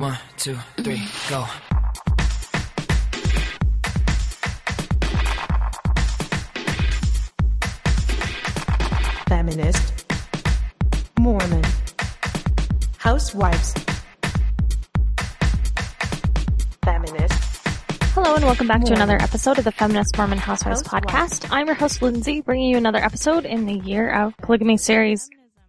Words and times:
One, 0.00 0.16
two, 0.36 0.56
three, 0.76 1.02
go. 1.28 1.44
feminist, 9.28 10.06
Mormon, 11.18 11.64
housewives, 12.98 13.74
feminist, 16.84 17.32
Hello 18.14 18.34
and 18.36 18.44
welcome 18.44 18.66
back 18.66 18.84
to 18.84 18.92
another 18.92 19.16
episode 19.20 19.58
of 19.58 19.64
the 19.64 19.72
Feminist 19.72 20.16
Mormon 20.16 20.38
Housewives 20.38 20.82
Housewives. 20.86 21.40
podcast. 21.40 21.48
I'm 21.50 21.66
your 21.66 21.74
host 21.74 22.02
Lindsay, 22.02 22.40
bringing 22.40 22.70
you 22.70 22.76
another 22.76 22.98
episode 22.98 23.44
in 23.44 23.66
the 23.66 23.74
Year 23.74 24.10
of 24.10 24.36
Polygamy 24.38 24.76
series, 24.76 25.28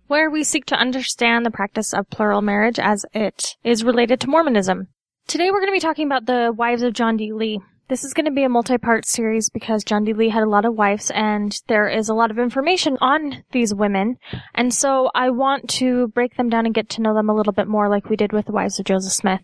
where 0.10 0.32
we 0.32 0.44
seek 0.44 0.66
to 0.66 0.76
understand 0.76 1.46
the 1.46 1.52
practice 1.52 1.94
of 1.94 2.10
plural 2.10 2.42
marriage 2.42 2.80
as 2.80 3.06
it 3.14 3.56
is 3.64 3.84
related 3.84 4.20
to 4.20 4.28
Mormonism. 4.28 4.88
Today 5.28 5.52
we're 5.52 5.60
going 5.60 5.70
to 5.70 5.72
be 5.72 5.80
talking 5.80 6.08
about 6.08 6.26
the 6.26 6.52
wives 6.52 6.82
of 6.82 6.94
John 6.94 7.16
D. 7.16 7.32
Lee. 7.32 7.62
This 7.90 8.04
is 8.04 8.16
going 8.16 8.26
to 8.26 8.32
be 8.32 8.44
a 8.44 8.50
multi-part 8.50 9.06
series 9.06 9.52
because 9.52 9.84
John 9.84 10.04
D. 10.04 10.14
Lee 10.14 10.30
had 10.30 10.42
a 10.42 10.50
lot 10.50 10.66
of 10.66 10.74
wives 10.74 11.12
and 11.14 11.56
there 11.68 11.88
is 11.88 12.10
a 12.10 12.16
lot 12.16 12.32
of 12.32 12.40
information 12.40 12.98
on 13.00 13.44
these 13.52 13.72
women. 13.72 14.18
And 14.56 14.74
so 14.74 15.12
I 15.14 15.30
want 15.30 15.70
to 15.78 16.08
break 16.08 16.38
them 16.38 16.50
down 16.50 16.66
and 16.66 16.74
get 16.74 16.90
to 16.90 17.04
know 17.04 17.14
them 17.14 17.30
a 17.30 17.36
little 17.36 17.54
bit 17.54 17.68
more 17.68 17.88
like 17.88 18.10
we 18.10 18.16
did 18.16 18.34
with 18.34 18.48
the 18.48 18.52
wives 18.52 18.80
of 18.80 18.88
Joseph 18.88 19.14
Smith. 19.14 19.42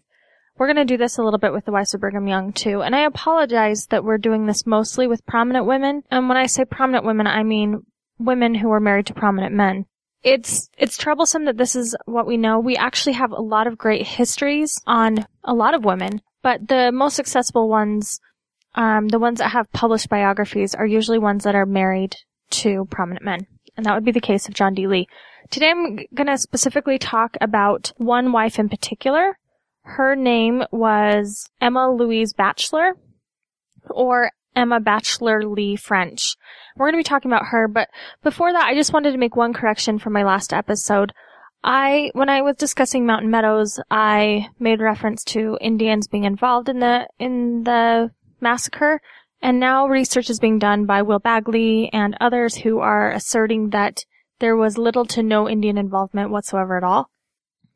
We're 0.58 0.74
going 0.74 0.78
to 0.78 0.86
do 0.86 0.98
this 0.98 1.20
a 1.20 1.24
little 1.24 1.38
bit 1.38 1.54
with 1.54 1.66
the 1.66 1.72
wives 1.72 1.94
of 1.94 2.02
Brigham 2.02 2.28
Young 2.28 2.52
too. 2.52 2.82
And 2.82 2.96
I 2.96 3.02
apologize 3.02 3.86
that 3.92 4.04
we're 4.04 4.18
doing 4.18 4.48
this 4.48 4.66
mostly 4.66 5.06
with 5.06 5.28
prominent 5.28 5.68
women. 5.68 6.02
And 6.10 6.28
when 6.28 6.38
I 6.38 6.48
say 6.48 6.66
prominent 6.66 7.06
women, 7.06 7.28
I 7.28 7.44
mean 7.44 7.84
women 8.18 8.56
who 8.56 8.70
were 8.70 8.80
married 8.80 9.06
to 9.06 9.14
prominent 9.14 9.54
men. 9.54 9.86
It's, 10.26 10.72
it's 10.76 10.98
troublesome 10.98 11.46
that 11.46 11.56
this 11.56 11.76
is 11.76 11.96
what 12.06 12.26
we 12.26 12.36
know. 12.36 12.60
We 12.60 12.76
actually 12.76 13.14
have 13.14 13.32
a 13.32 13.42
lot 13.42 13.68
of 13.68 13.78
great 13.78 14.08
histories 14.08 14.82
on 14.88 15.28
a 15.44 15.54
lot 15.54 15.76
of 15.76 15.86
women, 15.86 16.24
but 16.42 16.68
the 16.68 16.92
most 16.92 17.20
accessible 17.20 17.70
ones, 17.70 18.20
um, 18.74 19.08
the 19.08 19.20
ones 19.20 19.38
that 19.38 19.52
have 19.52 19.72
published 19.72 20.10
biographies 20.10 20.74
are 20.74 20.86
usually 20.86 21.20
ones 21.20 21.44
that 21.44 21.54
are 21.54 21.68
married 21.68 22.16
to 22.50 22.86
prominent 22.90 23.24
men. 23.24 23.46
And 23.78 23.86
that 23.86 23.94
would 23.94 24.04
be 24.04 24.12
the 24.12 24.20
case 24.20 24.48
of 24.48 24.56
John 24.56 24.74
D. 24.74 24.88
Lee. 24.88 25.08
Today 25.52 25.70
I'm 25.70 26.00
going 26.16 26.26
to 26.26 26.40
specifically 26.40 26.98
talk 26.98 27.38
about 27.40 27.92
one 27.98 28.32
wife 28.32 28.58
in 28.58 28.68
particular. 28.68 29.38
Her 29.84 30.16
name 30.16 30.64
was 30.72 31.48
Emma 31.62 31.94
Louise 31.94 32.34
Batchelor 32.34 32.94
or 33.92 34.32
Emma 34.56 34.80
Batchelor 34.80 35.46
Lee 35.46 35.76
French. 35.76 36.36
We're 36.76 36.88
going 36.88 36.94
to 36.94 37.00
be 37.00 37.10
talking 37.10 37.32
about 37.32 37.48
her, 37.48 37.68
but 37.68 37.90
before 38.24 38.52
that, 38.52 38.66
I 38.66 38.76
just 38.76 38.94
wanted 38.94 39.12
to 39.12 39.18
make 39.18 39.36
one 39.36 39.54
correction 39.54 40.00
from 40.00 40.14
my 40.14 40.24
last 40.24 40.54
episode. 40.54 41.14
I, 41.64 42.12
when 42.14 42.30
I 42.30 42.42
was 42.42 42.58
discussing 42.58 43.06
Mountain 43.06 43.32
Meadows, 43.32 43.80
I 43.90 44.50
made 44.60 44.82
reference 44.82 45.24
to 45.26 45.58
Indians 45.62 46.08
being 46.08 46.26
involved 46.26 46.70
in 46.70 46.80
the, 46.80 47.08
in 47.18 47.64
the 47.64 48.12
massacre, 48.40 49.02
and 49.42 49.60
now 49.60 49.88
research 49.88 50.30
is 50.30 50.40
being 50.40 50.60
done 50.60 50.86
by 50.86 51.02
Will 51.02 51.20
Bagley 51.20 51.90
and 51.92 52.16
others 52.22 52.56
who 52.56 52.80
are 52.80 53.12
asserting 53.12 53.72
that 53.72 54.04
there 54.40 54.56
was 54.56 54.78
little 54.78 55.06
to 55.06 55.24
no 55.24 55.50
Indian 55.50 55.78
involvement 55.78 56.30
whatsoever 56.30 56.78
at 56.78 56.84
all. 56.84 57.10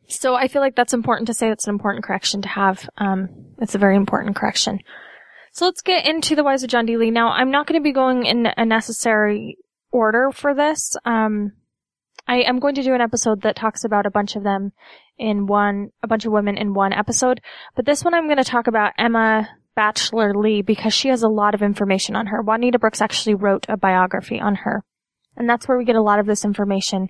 So 0.07 0.35
I 0.35 0.47
feel 0.47 0.61
like 0.61 0.75
that's 0.75 0.93
important 0.93 1.27
to 1.27 1.33
say. 1.33 1.49
That's 1.49 1.67
an 1.67 1.73
important 1.73 2.03
correction 2.03 2.41
to 2.41 2.47
have. 2.49 2.89
Um, 2.97 3.29
it's 3.59 3.75
a 3.75 3.79
very 3.79 3.95
important 3.95 4.35
correction. 4.35 4.79
So 5.51 5.65
let's 5.65 5.81
get 5.81 6.05
into 6.05 6.35
the 6.35 6.43
wives 6.43 6.63
of 6.63 6.69
John 6.69 6.85
D. 6.85 6.97
Lee. 6.97 7.11
Now, 7.11 7.29
I'm 7.29 7.51
not 7.51 7.67
going 7.67 7.79
to 7.79 7.83
be 7.83 7.91
going 7.91 8.25
in 8.25 8.47
a 8.55 8.65
necessary 8.65 9.57
order 9.91 10.31
for 10.31 10.53
this. 10.53 10.95
Um, 11.05 11.53
I 12.27 12.41
am 12.41 12.59
going 12.59 12.75
to 12.75 12.83
do 12.83 12.93
an 12.93 13.01
episode 13.01 13.41
that 13.41 13.55
talks 13.55 13.83
about 13.83 14.05
a 14.05 14.11
bunch 14.11 14.35
of 14.35 14.43
them 14.43 14.71
in 15.17 15.47
one, 15.47 15.89
a 16.03 16.07
bunch 16.07 16.25
of 16.25 16.31
women 16.31 16.57
in 16.57 16.73
one 16.73 16.93
episode. 16.93 17.41
But 17.75 17.85
this 17.85 18.03
one 18.03 18.13
I'm 18.13 18.27
going 18.27 18.37
to 18.37 18.43
talk 18.43 18.67
about 18.67 18.93
Emma 18.97 19.49
Batchelor 19.75 20.33
Lee 20.35 20.61
because 20.61 20.93
she 20.93 21.09
has 21.09 21.23
a 21.23 21.27
lot 21.27 21.55
of 21.55 21.61
information 21.61 22.15
on 22.15 22.27
her. 22.27 22.41
Juanita 22.41 22.77
Brooks 22.77 23.01
actually 23.01 23.35
wrote 23.35 23.65
a 23.67 23.77
biography 23.77 24.39
on 24.39 24.55
her. 24.55 24.83
And 25.35 25.49
that's 25.49 25.67
where 25.67 25.77
we 25.77 25.85
get 25.85 25.95
a 25.95 26.01
lot 26.01 26.19
of 26.19 26.25
this 26.25 26.45
information. 26.45 27.07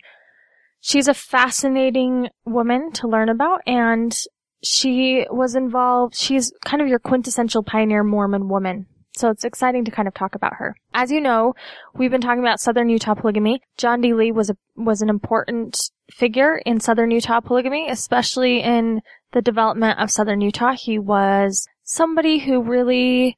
She's 0.79 1.07
a 1.07 1.13
fascinating 1.13 2.29
woman 2.45 2.91
to 2.93 3.07
learn 3.07 3.27
about 3.27 3.61
and 3.65 4.15
she 4.63 5.25
was 5.29 5.55
involved, 5.55 6.15
she's 6.15 6.51
kind 6.65 6.81
of 6.81 6.87
your 6.87 6.99
quintessential 6.99 7.63
pioneer 7.63 8.03
Mormon 8.03 8.49
woman. 8.49 8.87
So 9.15 9.29
it's 9.29 9.43
exciting 9.43 9.83
to 9.85 9.91
kind 9.91 10.07
of 10.07 10.13
talk 10.13 10.35
about 10.35 10.55
her. 10.55 10.75
As 10.93 11.11
you 11.11 11.19
know, 11.19 11.53
we've 11.93 12.11
been 12.11 12.21
talking 12.21 12.43
about 12.43 12.59
Southern 12.59 12.89
Utah 12.89 13.15
polygamy. 13.15 13.61
John 13.77 14.01
D. 14.01 14.13
Lee 14.13 14.31
was 14.31 14.49
a, 14.49 14.55
was 14.75 15.01
an 15.01 15.09
important 15.09 15.77
figure 16.09 16.57
in 16.65 16.79
Southern 16.79 17.11
Utah 17.11 17.41
polygamy, 17.41 17.89
especially 17.89 18.61
in 18.61 19.01
the 19.33 19.41
development 19.41 19.99
of 19.99 20.11
Southern 20.11 20.41
Utah. 20.41 20.73
He 20.73 20.97
was 20.99 21.67
somebody 21.83 22.39
who 22.39 22.61
really 22.61 23.37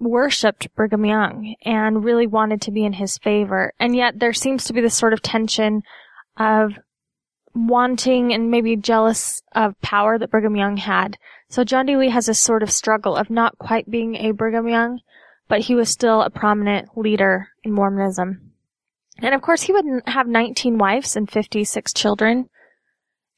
worshipped 0.00 0.74
Brigham 0.74 1.04
Young 1.04 1.54
and 1.64 2.04
really 2.04 2.26
wanted 2.26 2.60
to 2.62 2.70
be 2.70 2.84
in 2.84 2.94
his 2.94 3.18
favor. 3.18 3.72
And 3.78 3.94
yet 3.94 4.18
there 4.18 4.32
seems 4.32 4.64
to 4.64 4.72
be 4.72 4.80
this 4.80 4.94
sort 4.94 5.12
of 5.12 5.22
tension 5.22 5.82
of 6.36 6.72
wanting 7.66 8.32
and 8.32 8.50
maybe 8.50 8.76
jealous 8.76 9.42
of 9.52 9.80
power 9.80 10.18
that 10.18 10.30
Brigham 10.30 10.56
Young 10.56 10.76
had. 10.76 11.18
So 11.48 11.64
John 11.64 11.86
D. 11.86 11.96
Lee 11.96 12.10
has 12.10 12.26
this 12.26 12.38
sort 12.38 12.62
of 12.62 12.70
struggle 12.70 13.16
of 13.16 13.30
not 13.30 13.58
quite 13.58 13.90
being 13.90 14.14
a 14.16 14.32
Brigham 14.32 14.68
Young, 14.68 15.00
but 15.48 15.62
he 15.62 15.74
was 15.74 15.88
still 15.88 16.22
a 16.22 16.30
prominent 16.30 16.96
leader 16.96 17.48
in 17.64 17.72
Mormonism. 17.72 18.52
And 19.20 19.34
of 19.34 19.42
course 19.42 19.62
he 19.62 19.72
would 19.72 19.84
have 20.06 20.28
19 20.28 20.78
wives 20.78 21.16
and 21.16 21.28
56 21.28 21.92
children. 21.92 22.48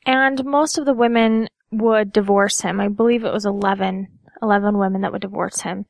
And 0.04 0.44
most 0.44 0.76
of 0.76 0.86
the 0.86 0.94
women 0.94 1.48
would 1.70 2.12
divorce 2.12 2.60
him. 2.60 2.80
I 2.80 2.88
believe 2.88 3.24
it 3.24 3.32
was 3.32 3.46
11, 3.46 4.08
11 4.42 4.76
women 4.76 5.02
that 5.02 5.12
would 5.12 5.22
divorce 5.22 5.60
him. 5.60 5.86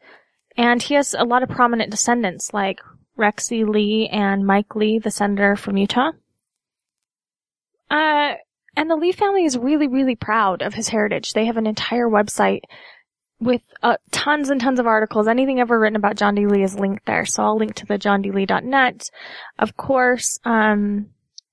And 0.57 0.83
he 0.83 0.95
has 0.95 1.15
a 1.19 1.25
lot 1.25 1.43
of 1.43 1.49
prominent 1.49 1.91
descendants 1.91 2.53
like 2.53 2.81
Rexy 3.19 3.67
Lee 3.67 4.09
and 4.13 4.47
Mike 4.47 4.75
Lee, 4.75 4.99
the 4.99 5.11
senator 5.11 5.57
from 5.57 5.77
Utah. 5.77 6.13
Uh, 7.91 8.35
and 8.77 8.89
the 8.89 8.97
Lee 8.97 9.13
family 9.13 9.45
is 9.45 9.59
really, 9.59 9.89
really 9.89 10.15
proud 10.15 10.63
of 10.63 10.75
his 10.75 10.89
heritage. 10.89 11.33
They 11.33 11.47
have 11.47 11.57
an 11.57 11.67
entire 11.67 12.09
website 12.09 12.63
with 13.41 13.63
uh, 13.83 13.97
tons 14.11 14.51
and 14.51 14.61
tons 14.61 14.79
of 14.79 14.87
articles. 14.87 15.27
Anything 15.27 15.61
ever 15.61 15.79
written 15.79 15.97
about 15.97 16.17
John 16.17 16.35
D. 16.35 16.47
Lee 16.47 16.63
is 16.63 16.79
linked 16.79 17.07
there. 17.07 17.25
So 17.25 17.43
I'll 17.43 17.57
link 17.57 17.75
to 17.77 17.87
the 17.87 17.99
johndlee.net. 17.99 19.11
Of 19.59 19.77
course, 19.77 20.39
um, 20.45 21.07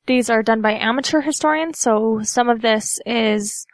these 0.05 0.29
are 0.29 0.43
done 0.43 0.61
by 0.61 0.73
amateur 0.73 1.21
historians. 1.21 1.79
So 1.79 2.19
some 2.23 2.49
of 2.49 2.61
this 2.61 2.99
is, 3.05 3.65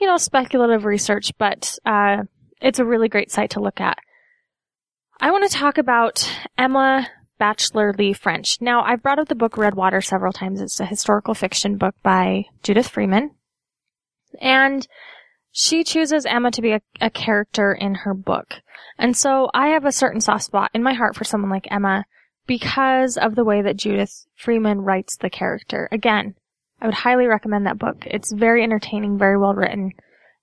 you 0.00 0.06
know, 0.06 0.16
speculative 0.16 0.84
research, 0.84 1.32
but, 1.38 1.78
uh, 1.86 2.24
it's 2.60 2.78
a 2.78 2.84
really 2.84 3.08
great 3.08 3.30
site 3.30 3.50
to 3.50 3.60
look 3.60 3.80
at. 3.80 3.98
I 5.20 5.30
want 5.30 5.48
to 5.50 5.56
talk 5.56 5.78
about 5.78 6.28
Emma 6.58 7.06
Batchelor 7.44 7.92
Lee 7.92 8.14
French. 8.14 8.58
Now, 8.62 8.82
I've 8.84 9.02
brought 9.02 9.18
up 9.18 9.28
the 9.28 9.34
book 9.34 9.58
Red 9.58 9.74
Water 9.74 10.00
several 10.00 10.32
times. 10.32 10.62
It's 10.62 10.80
a 10.80 10.86
historical 10.86 11.34
fiction 11.34 11.76
book 11.76 11.94
by 12.02 12.44
Judith 12.62 12.88
Freeman. 12.88 13.32
And 14.40 14.88
she 15.52 15.84
chooses 15.84 16.24
Emma 16.24 16.50
to 16.52 16.62
be 16.62 16.72
a, 16.72 16.80
a 17.02 17.10
character 17.10 17.74
in 17.74 17.96
her 17.96 18.14
book. 18.14 18.62
And 18.96 19.14
so 19.14 19.50
I 19.52 19.68
have 19.68 19.84
a 19.84 19.92
certain 19.92 20.22
soft 20.22 20.44
spot 20.44 20.70
in 20.72 20.82
my 20.82 20.94
heart 20.94 21.16
for 21.16 21.24
someone 21.24 21.50
like 21.50 21.70
Emma 21.70 22.06
because 22.46 23.18
of 23.18 23.34
the 23.34 23.44
way 23.44 23.60
that 23.60 23.76
Judith 23.76 24.26
Freeman 24.36 24.80
writes 24.80 25.18
the 25.18 25.28
character. 25.28 25.86
Again, 25.92 26.36
I 26.80 26.86
would 26.86 26.94
highly 26.94 27.26
recommend 27.26 27.66
that 27.66 27.78
book. 27.78 28.04
It's 28.06 28.32
very 28.32 28.62
entertaining, 28.62 29.18
very 29.18 29.36
well 29.36 29.52
written, 29.52 29.90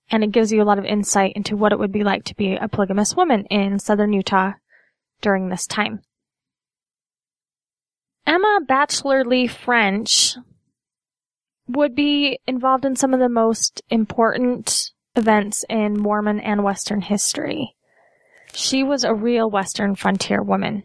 and 0.08 0.22
it 0.22 0.30
gives 0.30 0.52
you 0.52 0.62
a 0.62 0.70
lot 0.70 0.78
of 0.78 0.84
insight 0.84 1.32
into 1.34 1.56
what 1.56 1.72
it 1.72 1.80
would 1.80 1.90
be 1.90 2.04
like 2.04 2.22
to 2.26 2.36
be 2.36 2.54
a 2.54 2.68
polygamous 2.68 3.16
woman 3.16 3.44
in 3.46 3.80
southern 3.80 4.12
Utah 4.12 4.52
during 5.20 5.48
this 5.48 5.66
time. 5.66 6.02
Emma 8.26 8.60
Batchelor 8.66 9.24
Lee 9.24 9.46
French 9.46 10.36
would 11.66 11.94
be 11.94 12.38
involved 12.46 12.84
in 12.84 12.96
some 12.96 13.14
of 13.14 13.20
the 13.20 13.28
most 13.28 13.82
important 13.90 14.92
events 15.16 15.64
in 15.68 15.98
Mormon 15.98 16.40
and 16.40 16.64
Western 16.64 17.00
history. 17.00 17.74
She 18.54 18.82
was 18.82 19.04
a 19.04 19.14
real 19.14 19.50
Western 19.50 19.94
frontier 19.94 20.42
woman. 20.42 20.84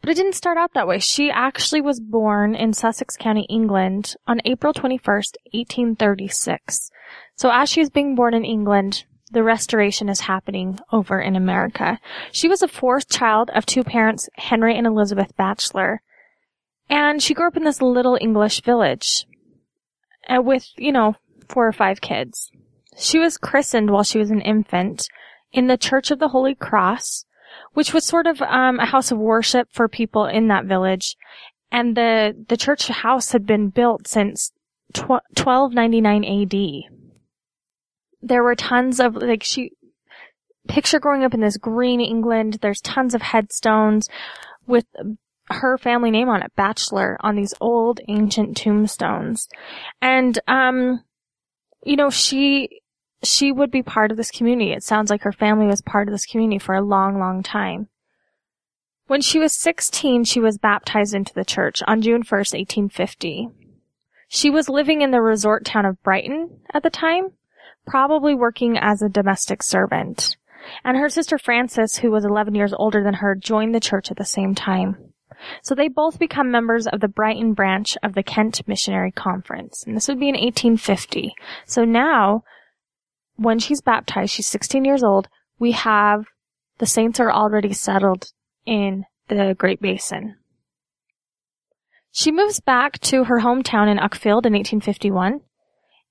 But 0.00 0.10
it 0.10 0.14
didn't 0.14 0.34
start 0.34 0.58
out 0.58 0.74
that 0.74 0.88
way. 0.88 0.98
She 0.98 1.30
actually 1.30 1.80
was 1.80 2.00
born 2.00 2.54
in 2.54 2.72
Sussex 2.72 3.16
County, 3.16 3.46
England 3.48 4.16
on 4.26 4.40
April 4.44 4.72
21st, 4.72 5.36
1836. 5.52 6.90
So 7.36 7.50
as 7.52 7.68
she's 7.68 7.90
being 7.90 8.14
born 8.14 8.34
in 8.34 8.44
England, 8.44 9.04
the 9.30 9.42
restoration 9.42 10.08
is 10.08 10.20
happening 10.20 10.78
over 10.90 11.20
in 11.20 11.36
America. 11.36 12.00
She 12.32 12.48
was 12.48 12.62
a 12.62 12.68
fourth 12.68 13.08
child 13.08 13.50
of 13.50 13.66
two 13.66 13.84
parents, 13.84 14.28
Henry 14.34 14.76
and 14.76 14.86
Elizabeth 14.86 15.36
Batchelor. 15.36 16.02
And 16.90 17.22
she 17.22 17.34
grew 17.34 17.46
up 17.46 17.56
in 17.56 17.64
this 17.64 17.82
little 17.82 18.18
English 18.20 18.62
village 18.62 19.26
uh, 20.28 20.40
with, 20.42 20.66
you 20.76 20.92
know, 20.92 21.16
four 21.48 21.66
or 21.66 21.72
five 21.72 22.00
kids. 22.00 22.50
She 22.96 23.18
was 23.18 23.36
christened 23.36 23.90
while 23.90 24.02
she 24.02 24.18
was 24.18 24.30
an 24.30 24.40
infant 24.40 25.06
in 25.52 25.66
the 25.66 25.76
Church 25.76 26.10
of 26.10 26.18
the 26.18 26.28
Holy 26.28 26.54
Cross, 26.54 27.24
which 27.74 27.92
was 27.92 28.04
sort 28.04 28.26
of 28.26 28.40
um, 28.42 28.78
a 28.80 28.86
house 28.86 29.10
of 29.10 29.18
worship 29.18 29.68
for 29.70 29.88
people 29.88 30.26
in 30.26 30.48
that 30.48 30.64
village. 30.64 31.16
And 31.70 31.96
the, 31.96 32.34
the 32.48 32.56
church 32.56 32.88
house 32.88 33.32
had 33.32 33.46
been 33.46 33.68
built 33.68 34.08
since 34.08 34.52
tw- 34.94 35.22
1299 35.36 36.24
AD. 36.24 36.92
there 38.22 38.42
were 38.42 38.54
tons 38.54 38.98
of, 39.00 39.16
like, 39.16 39.42
she, 39.44 39.72
picture 40.66 40.98
growing 40.98 41.24
up 41.24 41.34
in 41.34 41.40
this 41.40 41.58
green 41.58 42.00
England, 42.00 42.58
there's 42.62 42.80
tons 42.80 43.14
of 43.14 43.22
headstones 43.22 44.08
with 44.66 44.86
her 45.50 45.78
family 45.78 46.10
name 46.10 46.28
on 46.28 46.42
it, 46.42 46.52
Batchelor, 46.56 47.16
on 47.20 47.36
these 47.36 47.54
old 47.60 48.00
ancient 48.08 48.56
tombstones. 48.56 49.48
And, 50.00 50.38
um, 50.46 51.04
you 51.84 51.96
know, 51.96 52.10
she, 52.10 52.80
she 53.22 53.52
would 53.52 53.70
be 53.70 53.82
part 53.82 54.10
of 54.10 54.16
this 54.16 54.30
community. 54.30 54.72
It 54.72 54.82
sounds 54.82 55.10
like 55.10 55.22
her 55.22 55.32
family 55.32 55.66
was 55.66 55.82
part 55.82 56.08
of 56.08 56.12
this 56.12 56.26
community 56.26 56.58
for 56.58 56.74
a 56.74 56.84
long, 56.84 57.18
long 57.18 57.42
time. 57.42 57.88
When 59.06 59.22
she 59.22 59.38
was 59.38 59.54
16, 59.54 60.24
she 60.24 60.38
was 60.38 60.58
baptized 60.58 61.14
into 61.14 61.32
the 61.32 61.44
church 61.44 61.82
on 61.86 62.02
June 62.02 62.22
1st, 62.22 62.52
1850. 62.54 63.48
She 64.28 64.50
was 64.50 64.68
living 64.68 65.00
in 65.00 65.10
the 65.10 65.22
resort 65.22 65.64
town 65.64 65.86
of 65.86 66.02
Brighton 66.02 66.60
at 66.74 66.82
the 66.82 66.90
time, 66.90 67.28
probably 67.86 68.34
working 68.34 68.76
as 68.76 69.00
a 69.00 69.08
domestic 69.08 69.62
servant. 69.62 70.36
And 70.84 70.98
her 70.98 71.08
sister 71.08 71.38
Frances, 71.38 71.96
who 71.96 72.10
was 72.10 72.26
11 72.26 72.54
years 72.54 72.74
older 72.74 73.02
than 73.02 73.14
her, 73.14 73.34
joined 73.34 73.74
the 73.74 73.80
church 73.80 74.10
at 74.10 74.18
the 74.18 74.26
same 74.26 74.54
time. 74.54 75.07
So 75.62 75.74
they 75.74 75.88
both 75.88 76.18
become 76.18 76.50
members 76.50 76.86
of 76.86 77.00
the 77.00 77.08
Brighton 77.08 77.54
branch 77.54 77.96
of 78.02 78.14
the 78.14 78.22
Kent 78.22 78.60
Missionary 78.66 79.12
Conference. 79.12 79.84
And 79.86 79.96
this 79.96 80.08
would 80.08 80.20
be 80.20 80.28
in 80.28 80.34
1850. 80.34 81.34
So 81.66 81.84
now, 81.84 82.42
when 83.36 83.58
she's 83.58 83.80
baptized, 83.80 84.32
she's 84.32 84.48
16 84.48 84.84
years 84.84 85.02
old, 85.02 85.28
we 85.58 85.72
have 85.72 86.24
the 86.78 86.86
saints 86.86 87.20
are 87.20 87.32
already 87.32 87.72
settled 87.72 88.32
in 88.66 89.04
the 89.28 89.54
Great 89.58 89.80
Basin. 89.80 90.36
She 92.12 92.32
moves 92.32 92.60
back 92.60 92.98
to 93.00 93.24
her 93.24 93.40
hometown 93.40 93.88
in 93.88 93.98
Uckfield 93.98 94.46
in 94.46 94.54
1851, 94.54 95.40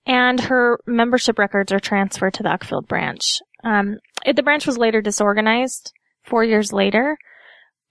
and 0.05 0.39
her 0.41 0.79
membership 0.85 1.39
records 1.39 1.71
are 1.71 1.79
transferred 1.79 2.33
to 2.35 2.43
the 2.43 2.49
Uckfield 2.49 2.87
branch. 2.87 3.39
Um, 3.63 3.97
it, 4.25 4.35
the 4.35 4.43
branch 4.43 4.65
was 4.65 4.77
later 4.77 5.01
disorganized 5.01 5.91
four 6.23 6.43
years 6.43 6.71
later, 6.71 7.17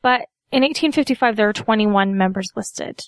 but 0.02 0.22
in 0.56 0.62
1855, 0.62 1.36
there 1.36 1.48
were 1.48 1.52
21 1.52 2.16
members 2.16 2.48
listed. 2.56 3.02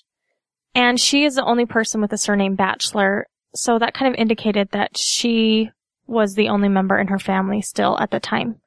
And 0.75 0.99
she 0.99 1.23
is 1.23 1.33
the 1.33 1.43
only 1.43 1.65
person 1.65 1.99
with 1.99 2.11
the 2.11 2.17
surname 2.17 2.53
Batchelor, 2.53 3.25
so 3.55 3.79
that 3.79 3.95
kind 3.95 4.13
of 4.13 4.19
indicated 4.19 4.69
that 4.69 4.95
she 4.95 5.71
was 6.05 6.35
the 6.35 6.49
only 6.49 6.69
member 6.69 6.99
in 6.99 7.07
her 7.07 7.17
family 7.17 7.63
still 7.63 7.97
at 7.99 8.11
the 8.11 8.19
time. 8.19 8.61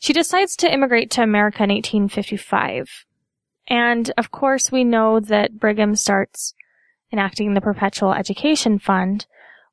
She 0.00 0.14
decides 0.14 0.56
to 0.56 0.72
immigrate 0.72 1.10
to 1.10 1.22
America 1.22 1.62
in 1.62 1.68
1855. 1.68 3.04
And 3.68 4.10
of 4.16 4.30
course, 4.30 4.72
we 4.72 4.82
know 4.82 5.20
that 5.20 5.58
Brigham 5.58 5.94
starts 5.94 6.54
enacting 7.12 7.52
the 7.52 7.60
Perpetual 7.60 8.14
Education 8.14 8.78
Fund, 8.78 9.26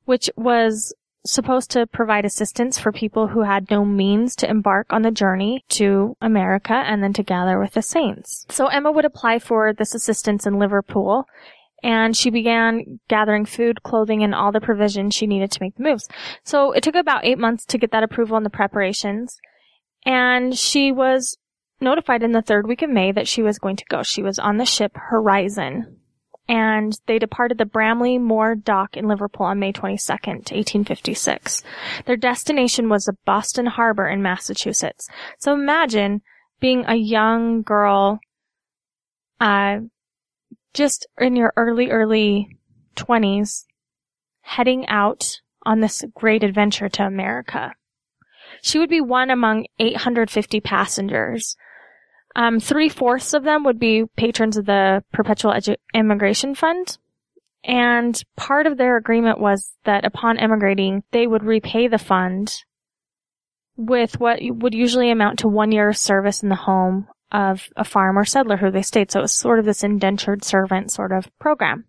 which 0.04 0.28
was 0.36 0.92
supposed 1.26 1.70
to 1.70 1.86
provide 1.86 2.24
assistance 2.24 2.78
for 2.78 2.92
people 2.92 3.28
who 3.28 3.42
had 3.42 3.70
no 3.70 3.84
means 3.84 4.34
to 4.36 4.48
embark 4.48 4.86
on 4.90 5.02
the 5.02 5.10
journey 5.10 5.64
to 5.68 6.16
America 6.20 6.72
and 6.72 7.02
then 7.02 7.12
to 7.12 7.22
gather 7.22 7.58
with 7.58 7.72
the 7.72 7.82
saints. 7.82 8.46
So 8.48 8.68
Emma 8.68 8.90
would 8.90 9.04
apply 9.04 9.38
for 9.38 9.72
this 9.72 9.94
assistance 9.94 10.46
in 10.46 10.58
Liverpool 10.58 11.26
and 11.82 12.16
she 12.16 12.30
began 12.30 13.00
gathering 13.08 13.46
food, 13.46 13.82
clothing, 13.82 14.22
and 14.22 14.34
all 14.34 14.52
the 14.52 14.60
provisions 14.60 15.14
she 15.14 15.26
needed 15.26 15.50
to 15.52 15.62
make 15.62 15.76
the 15.76 15.82
moves. 15.82 16.08
So 16.44 16.72
it 16.72 16.82
took 16.82 16.94
about 16.94 17.24
eight 17.24 17.38
months 17.38 17.64
to 17.66 17.78
get 17.78 17.90
that 17.92 18.02
approval 18.02 18.36
and 18.36 18.44
the 18.44 18.50
preparations. 18.50 19.38
And 20.04 20.56
she 20.56 20.92
was 20.92 21.38
notified 21.80 22.22
in 22.22 22.32
the 22.32 22.42
third 22.42 22.66
week 22.66 22.82
of 22.82 22.90
May 22.90 23.12
that 23.12 23.28
she 23.28 23.42
was 23.42 23.58
going 23.58 23.76
to 23.76 23.84
go. 23.88 24.02
She 24.02 24.22
was 24.22 24.38
on 24.38 24.58
the 24.58 24.66
ship 24.66 24.92
Horizon 24.94 25.99
and 26.50 26.98
they 27.06 27.20
departed 27.20 27.58
the 27.58 27.64
Bramley 27.64 28.18
Moore 28.18 28.56
Dock 28.56 28.96
in 28.96 29.06
Liverpool 29.06 29.46
on 29.46 29.60
May 29.60 29.72
22nd, 29.72 30.50
1856. 30.50 31.62
Their 32.06 32.16
destination 32.16 32.88
was 32.88 33.04
the 33.04 33.16
Boston 33.24 33.66
Harbor 33.66 34.08
in 34.08 34.20
Massachusetts. 34.20 35.06
So 35.38 35.54
imagine 35.54 36.22
being 36.58 36.84
a 36.88 36.96
young 36.96 37.62
girl, 37.62 38.18
uh, 39.38 39.76
just 40.74 41.06
in 41.20 41.36
your 41.36 41.52
early, 41.56 41.88
early 41.90 42.58
20s, 42.96 43.64
heading 44.40 44.88
out 44.88 45.40
on 45.64 45.78
this 45.78 46.04
great 46.16 46.42
adventure 46.42 46.88
to 46.88 47.06
America. 47.06 47.74
She 48.60 48.80
would 48.80 48.90
be 48.90 49.00
one 49.00 49.30
among 49.30 49.66
850 49.78 50.60
passengers 50.60 51.54
um, 52.36 52.60
three 52.60 52.88
fourths 52.88 53.34
of 53.34 53.44
them 53.44 53.64
would 53.64 53.78
be 53.78 54.04
patrons 54.16 54.56
of 54.56 54.66
the 54.66 55.02
Perpetual 55.12 55.52
Edu- 55.52 55.76
Immigration 55.94 56.54
Fund. 56.54 56.98
And 57.64 58.20
part 58.36 58.66
of 58.66 58.78
their 58.78 58.96
agreement 58.96 59.38
was 59.40 59.70
that 59.84 60.04
upon 60.04 60.38
emigrating, 60.38 61.02
they 61.10 61.26
would 61.26 61.42
repay 61.42 61.88
the 61.88 61.98
fund 61.98 62.64
with 63.76 64.18
what 64.20 64.38
would 64.42 64.74
usually 64.74 65.10
amount 65.10 65.40
to 65.40 65.48
one 65.48 65.72
year 65.72 65.88
of 65.88 65.96
service 65.96 66.42
in 66.42 66.48
the 66.48 66.54
home 66.54 67.08
of 67.32 67.68
a 67.76 67.84
farm 67.84 68.18
or 68.18 68.24
settler 68.24 68.56
who 68.56 68.70
they 68.70 68.82
stayed. 68.82 69.10
So 69.10 69.20
it 69.20 69.22
was 69.22 69.32
sort 69.32 69.58
of 69.58 69.64
this 69.64 69.84
indentured 69.84 70.44
servant 70.44 70.90
sort 70.90 71.12
of 71.12 71.28
program. 71.38 71.84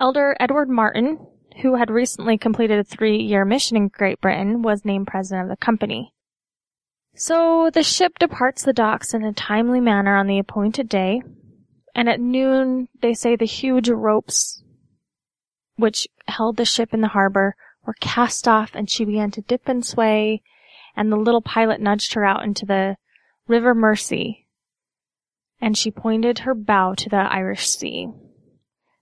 Elder 0.00 0.36
Edward 0.38 0.68
Martin, 0.68 1.18
who 1.62 1.76
had 1.76 1.90
recently 1.90 2.38
completed 2.38 2.78
a 2.78 2.84
three 2.84 3.18
year 3.18 3.44
mission 3.44 3.76
in 3.76 3.88
Great 3.88 4.20
Britain, 4.20 4.62
was 4.62 4.84
named 4.84 5.08
president 5.08 5.50
of 5.50 5.50
the 5.50 5.64
company. 5.64 6.14
So 7.20 7.68
the 7.74 7.82
ship 7.82 8.16
departs 8.20 8.62
the 8.62 8.72
docks 8.72 9.12
in 9.12 9.24
a 9.24 9.32
timely 9.32 9.80
manner 9.80 10.16
on 10.16 10.28
the 10.28 10.38
appointed 10.38 10.88
day, 10.88 11.20
and 11.92 12.08
at 12.08 12.20
noon 12.20 12.86
they 13.02 13.12
say 13.12 13.34
the 13.34 13.44
huge 13.44 13.88
ropes 13.90 14.62
which 15.74 16.06
held 16.28 16.56
the 16.56 16.64
ship 16.64 16.94
in 16.94 17.00
the 17.00 17.08
harbor 17.08 17.56
were 17.84 17.94
cast 17.94 18.46
off 18.46 18.70
and 18.72 18.88
she 18.88 19.04
began 19.04 19.32
to 19.32 19.40
dip 19.40 19.62
and 19.66 19.84
sway, 19.84 20.42
and 20.94 21.10
the 21.10 21.16
little 21.16 21.42
pilot 21.42 21.80
nudged 21.80 22.14
her 22.14 22.24
out 22.24 22.44
into 22.44 22.64
the 22.64 22.96
River 23.48 23.74
Mersey, 23.74 24.46
and 25.60 25.76
she 25.76 25.90
pointed 25.90 26.38
her 26.40 26.54
bow 26.54 26.94
to 26.94 27.08
the 27.08 27.16
Irish 27.16 27.68
Sea. 27.68 28.12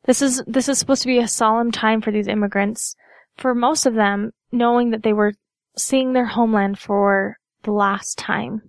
This 0.06 0.22
is, 0.22 0.42
this 0.46 0.70
is 0.70 0.78
supposed 0.78 1.02
to 1.02 1.08
be 1.08 1.18
a 1.18 1.28
solemn 1.28 1.70
time 1.70 2.00
for 2.00 2.10
these 2.10 2.28
immigrants, 2.28 2.96
for 3.36 3.54
most 3.54 3.84
of 3.84 3.92
them, 3.92 4.32
knowing 4.50 4.88
that 4.92 5.02
they 5.02 5.12
were 5.12 5.34
seeing 5.76 6.14
their 6.14 6.24
homeland 6.24 6.78
for 6.78 7.36
the 7.66 7.72
last 7.72 8.16
time. 8.16 8.62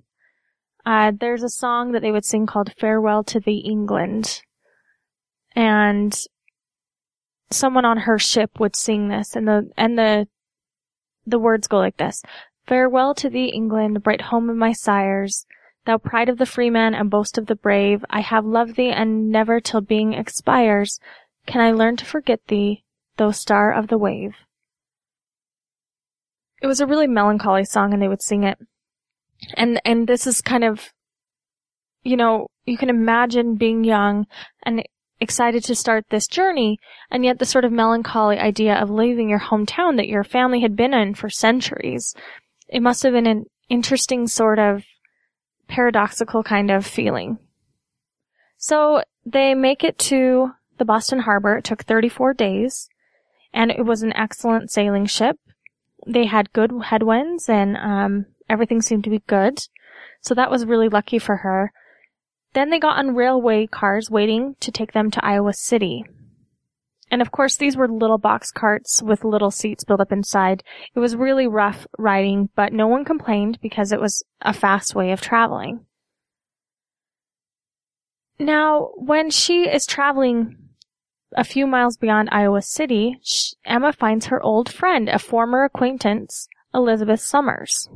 Uh, 0.85 1.13
there's 1.17 1.43
a 1.43 1.49
song 1.49 1.93
that 1.93 2.01
they 2.01 2.11
would 2.11 2.25
sing 2.25 2.45
called 2.45 2.73
Farewell 2.77 3.23
to 3.25 3.39
the 3.39 3.59
England. 3.59 4.41
And 5.55 6.13
someone 7.49 7.85
on 7.85 7.99
her 7.99 8.19
ship 8.19 8.59
would 8.59 8.75
sing 8.75 9.07
this 9.07 9.35
and 9.35 9.47
the, 9.47 9.71
and 9.77 9.97
the, 9.97 10.27
the 11.25 11.39
words 11.39 11.67
go 11.67 11.77
like 11.77 11.95
this. 11.95 12.21
Farewell 12.65 13.15
to 13.15 13.29
thee, 13.29 13.47
England, 13.47 14.03
bright 14.03 14.21
home 14.21 14.49
of 14.49 14.57
my 14.57 14.73
sires. 14.73 15.45
Thou 15.85 15.97
pride 15.97 16.27
of 16.27 16.37
the 16.37 16.45
freeman 16.45 16.93
and 16.93 17.09
boast 17.09 17.37
of 17.37 17.45
the 17.45 17.55
brave. 17.55 18.03
I 18.09 18.19
have 18.19 18.45
loved 18.45 18.75
thee 18.75 18.91
and 18.91 19.31
never 19.31 19.61
till 19.61 19.79
being 19.79 20.13
expires 20.13 20.99
can 21.47 21.61
I 21.61 21.71
learn 21.71 21.95
to 21.97 22.05
forget 22.05 22.45
thee, 22.47 22.83
thou 23.15 23.31
star 23.31 23.71
of 23.71 23.87
the 23.87 23.97
wave. 23.97 24.35
It 26.61 26.67
was 26.67 26.81
a 26.81 26.85
really 26.85 27.07
melancholy 27.07 27.63
song 27.63 27.93
and 27.93 28.01
they 28.01 28.07
would 28.07 28.21
sing 28.21 28.43
it 28.43 28.59
and 29.55 29.81
and 29.85 30.07
this 30.07 30.27
is 30.27 30.41
kind 30.41 30.63
of 30.63 30.91
you 32.03 32.17
know 32.17 32.47
you 32.65 32.77
can 32.77 32.89
imagine 32.89 33.55
being 33.55 33.83
young 33.83 34.25
and 34.63 34.83
excited 35.19 35.63
to 35.63 35.75
start 35.75 36.05
this 36.09 36.27
journey 36.27 36.77
and 37.09 37.25
yet 37.25 37.39
the 37.39 37.45
sort 37.45 37.65
of 37.65 37.71
melancholy 37.71 38.37
idea 38.37 38.75
of 38.75 38.89
leaving 38.89 39.29
your 39.29 39.39
hometown 39.39 39.97
that 39.97 40.07
your 40.07 40.23
family 40.23 40.61
had 40.61 40.75
been 40.75 40.93
in 40.93 41.13
for 41.13 41.29
centuries 41.29 42.13
it 42.67 42.81
must 42.81 43.03
have 43.03 43.13
been 43.13 43.25
an 43.27 43.45
interesting 43.69 44.27
sort 44.27 44.59
of 44.59 44.83
paradoxical 45.67 46.43
kind 46.43 46.69
of 46.69 46.85
feeling 46.85 47.39
so 48.57 49.03
they 49.25 49.53
make 49.53 49.83
it 49.83 49.97
to 49.97 50.51
the 50.77 50.85
Boston 50.85 51.19
Harbor. 51.19 51.57
It 51.57 51.63
took 51.63 51.83
34 51.83 52.33
days 52.33 52.89
and 53.53 53.71
it 53.71 53.85
was 53.85 54.03
an 54.03 54.13
excellent 54.13 54.71
sailing 54.71 55.05
ship. 55.05 55.37
They 56.05 56.25
had 56.25 56.53
good 56.53 56.71
headwinds 56.85 57.49
and 57.49 57.77
um, 57.77 58.25
Everything 58.49 58.81
seemed 58.81 59.03
to 59.03 59.09
be 59.09 59.23
good. 59.27 59.59
So 60.21 60.33
that 60.33 60.51
was 60.51 60.65
really 60.65 60.89
lucky 60.89 61.19
for 61.19 61.37
her. 61.37 61.71
Then 62.53 62.69
they 62.69 62.79
got 62.79 62.97
on 62.97 63.15
railway 63.15 63.67
cars 63.67 64.09
waiting 64.09 64.55
to 64.61 64.71
take 64.71 64.93
them 64.93 65.11
to 65.11 65.25
Iowa 65.25 65.53
City. 65.53 66.05
And 67.09 67.21
of 67.21 67.31
course, 67.31 67.55
these 67.55 67.77
were 67.77 67.87
little 67.87 68.17
box 68.17 68.51
carts 68.51 69.01
with 69.01 69.23
little 69.23 69.51
seats 69.51 69.83
built 69.83 70.01
up 70.01 70.11
inside. 70.11 70.63
It 70.93 70.99
was 70.99 71.15
really 71.15 71.47
rough 71.47 71.87
riding, 71.97 72.49
but 72.55 72.73
no 72.73 72.87
one 72.87 73.05
complained 73.05 73.59
because 73.61 73.91
it 73.91 74.01
was 74.01 74.23
a 74.41 74.53
fast 74.53 74.95
way 74.95 75.11
of 75.11 75.21
traveling. 75.21 75.85
Now, 78.39 78.91
when 78.95 79.29
she 79.29 79.63
is 79.63 79.85
traveling 79.85 80.57
a 81.35 81.43
few 81.43 81.65
miles 81.65 81.97
beyond 81.97 82.29
Iowa 82.31 82.61
City, 82.61 83.19
Emma 83.65 83.93
finds 83.93 84.27
her 84.27 84.41
old 84.41 84.71
friend, 84.71 85.09
a 85.09 85.19
former 85.19 85.63
acquaintance, 85.63 86.47
Elizabeth 86.73 87.21
Summers. 87.21 87.89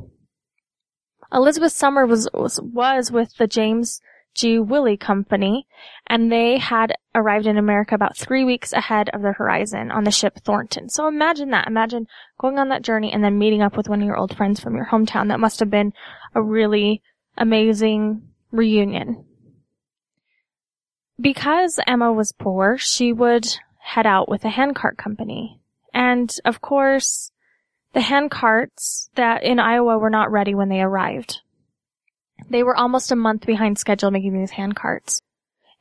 Elizabeth 1.32 1.72
Summer 1.72 2.06
was, 2.06 2.28
was, 2.34 2.60
was 2.60 3.10
with 3.10 3.36
the 3.36 3.46
James 3.46 4.00
G. 4.34 4.58
Willie 4.58 4.96
Company, 4.96 5.66
and 6.06 6.32
they 6.32 6.58
had 6.58 6.94
arrived 7.14 7.46
in 7.46 7.58
America 7.58 7.94
about 7.94 8.16
three 8.16 8.44
weeks 8.44 8.72
ahead 8.72 9.10
of 9.12 9.22
the 9.22 9.32
horizon 9.32 9.90
on 9.90 10.04
the 10.04 10.10
ship 10.10 10.38
Thornton. 10.44 10.88
So 10.88 11.06
imagine 11.06 11.50
that. 11.50 11.66
Imagine 11.66 12.06
going 12.38 12.58
on 12.58 12.68
that 12.70 12.82
journey 12.82 13.12
and 13.12 13.22
then 13.22 13.38
meeting 13.38 13.62
up 13.62 13.76
with 13.76 13.88
one 13.88 14.00
of 14.00 14.06
your 14.06 14.16
old 14.16 14.36
friends 14.36 14.60
from 14.60 14.74
your 14.74 14.86
hometown. 14.86 15.28
That 15.28 15.40
must 15.40 15.60
have 15.60 15.70
been 15.70 15.92
a 16.34 16.42
really 16.42 17.02
amazing 17.36 18.22
reunion. 18.50 19.24
Because 21.20 21.78
Emma 21.86 22.12
was 22.12 22.32
poor, 22.32 22.78
she 22.78 23.12
would 23.12 23.58
head 23.78 24.06
out 24.06 24.28
with 24.28 24.44
a 24.44 24.50
handcart 24.50 24.96
company. 24.96 25.60
And 25.92 26.34
of 26.44 26.62
course, 26.62 27.31
the 27.92 28.00
hand 28.00 28.30
carts 28.30 29.10
that 29.14 29.42
in 29.42 29.58
Iowa 29.58 29.98
were 29.98 30.10
not 30.10 30.30
ready 30.30 30.54
when 30.54 30.68
they 30.68 30.80
arrived. 30.80 31.40
They 32.48 32.62
were 32.62 32.76
almost 32.76 33.12
a 33.12 33.16
month 33.16 33.46
behind 33.46 33.78
schedule 33.78 34.10
making 34.10 34.38
these 34.38 34.52
hand 34.52 34.76
carts. 34.76 35.20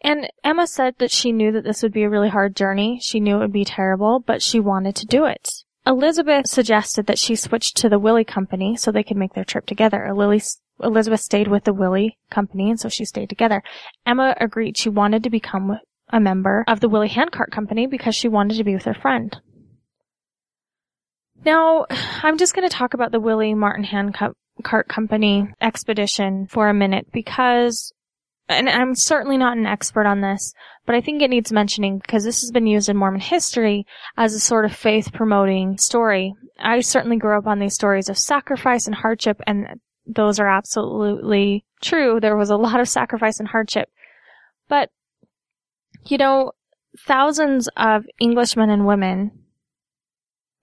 And 0.02 0.32
Emma 0.44 0.68
said 0.68 0.96
that 0.98 1.12
she 1.12 1.32
knew 1.32 1.52
that 1.52 1.64
this 1.64 1.84
would 1.84 1.94
be 1.94 2.04
a 2.04 2.10
really 2.10 2.30
hard 2.30 2.56
journey. 2.56 3.00
She 3.02 3.20
knew 3.20 3.38
it 3.38 3.40
would 3.40 3.54
be 3.54 3.66
terrible, 3.66 4.20
but 4.20 4.42
she 4.42 4.60
wanted 4.60 4.96
to 4.96 5.06
do 5.06 5.26
it. 5.26 5.64
Elizabeth 5.86 6.48
suggested 6.48 7.08
that 7.08 7.20
she 7.20 7.36
switch 7.36 7.74
to 7.74 7.90
the 7.90 8.00
Willie 8.00 8.24
Company 8.24 8.76
so 8.76 8.92
they 8.92 9.04
could 9.04 9.18
make 9.18 9.34
their 9.34 9.44
trip 9.44 9.66
together. 9.66 10.06
Elizabeth 10.06 11.22
stayed 11.22 11.48
with 11.48 11.64
the 11.64 11.74
Willie 11.74 12.18
Company, 12.30 12.70
and 12.70 12.80
so 12.80 12.90
she 12.90 13.06
stayed 13.06 13.30
together. 13.30 13.64
Emma 14.06 14.36
agreed 14.40 14.78
she 14.78 14.90
wanted 14.90 15.24
to 15.24 15.30
become 15.30 15.80
a 16.10 16.20
member 16.20 16.64
of 16.68 16.80
the 16.80 16.90
Willie 16.90 17.08
Handcart 17.08 17.52
Company 17.52 17.88
because 17.88 18.16
she 18.16 18.28
wanted 18.28 18.58
to 18.58 18.64
be 18.64 18.74
with 18.74 18.86
her 18.86 18.94
friend. 18.94 19.40
Now, 21.46 21.86
I'm 22.24 22.38
just 22.38 22.54
going 22.54 22.68
to 22.68 22.76
talk 22.76 22.94
about 22.94 23.12
the 23.12 23.20
Willie 23.20 23.54
Martin 23.54 23.84
Handcart 23.84 24.88
Company 24.88 25.48
expedition 25.60 26.48
for 26.48 26.70
a 26.70 26.74
minute 26.74 27.08
because, 27.12 27.92
and 28.48 28.70
I'm 28.70 28.94
certainly 28.94 29.38
not 29.38 29.58
an 29.58 29.66
expert 29.66 30.06
on 30.06 30.22
this, 30.22 30.54
but 30.86 30.96
I 30.96 31.02
think 31.02 31.22
it 31.22 31.30
needs 31.30 31.52
mentioning 31.52 31.98
because 31.98 32.24
this 32.24 32.42
has 32.42 32.52
been 32.52 32.68
used 32.68 32.90
in 32.90 32.98
Mormon 32.98 33.22
history 33.22 33.88
as 34.18 34.34
a 34.34 34.40
sort 34.40 34.66
of 34.66 34.76
faith 34.76 35.12
promoting 35.14 35.78
story. 35.78 36.36
I 36.60 36.82
certainly 36.82 37.18
grew 37.18 37.38
up 37.38 37.48
on 37.48 37.60
these 37.60 37.74
stories 37.74 38.08
of 38.08 38.18
sacrifice 38.18 38.86
and 38.86 38.96
hardship 38.96 39.42
and 39.48 39.80
those 40.06 40.40
are 40.40 40.48
absolutely 40.48 41.66
true. 41.82 42.20
There 42.20 42.38
was 42.38 42.50
a 42.50 42.58
lot 42.58 42.80
of 42.80 42.90
sacrifice 42.90 43.40
and 43.40 43.48
hardship. 43.48 43.90
But, 44.68 44.90
you 46.06 46.18
know, 46.18 46.52
thousands 47.08 47.68
of 47.78 48.06
Englishmen 48.20 48.70
and 48.70 48.86
women 48.86 49.32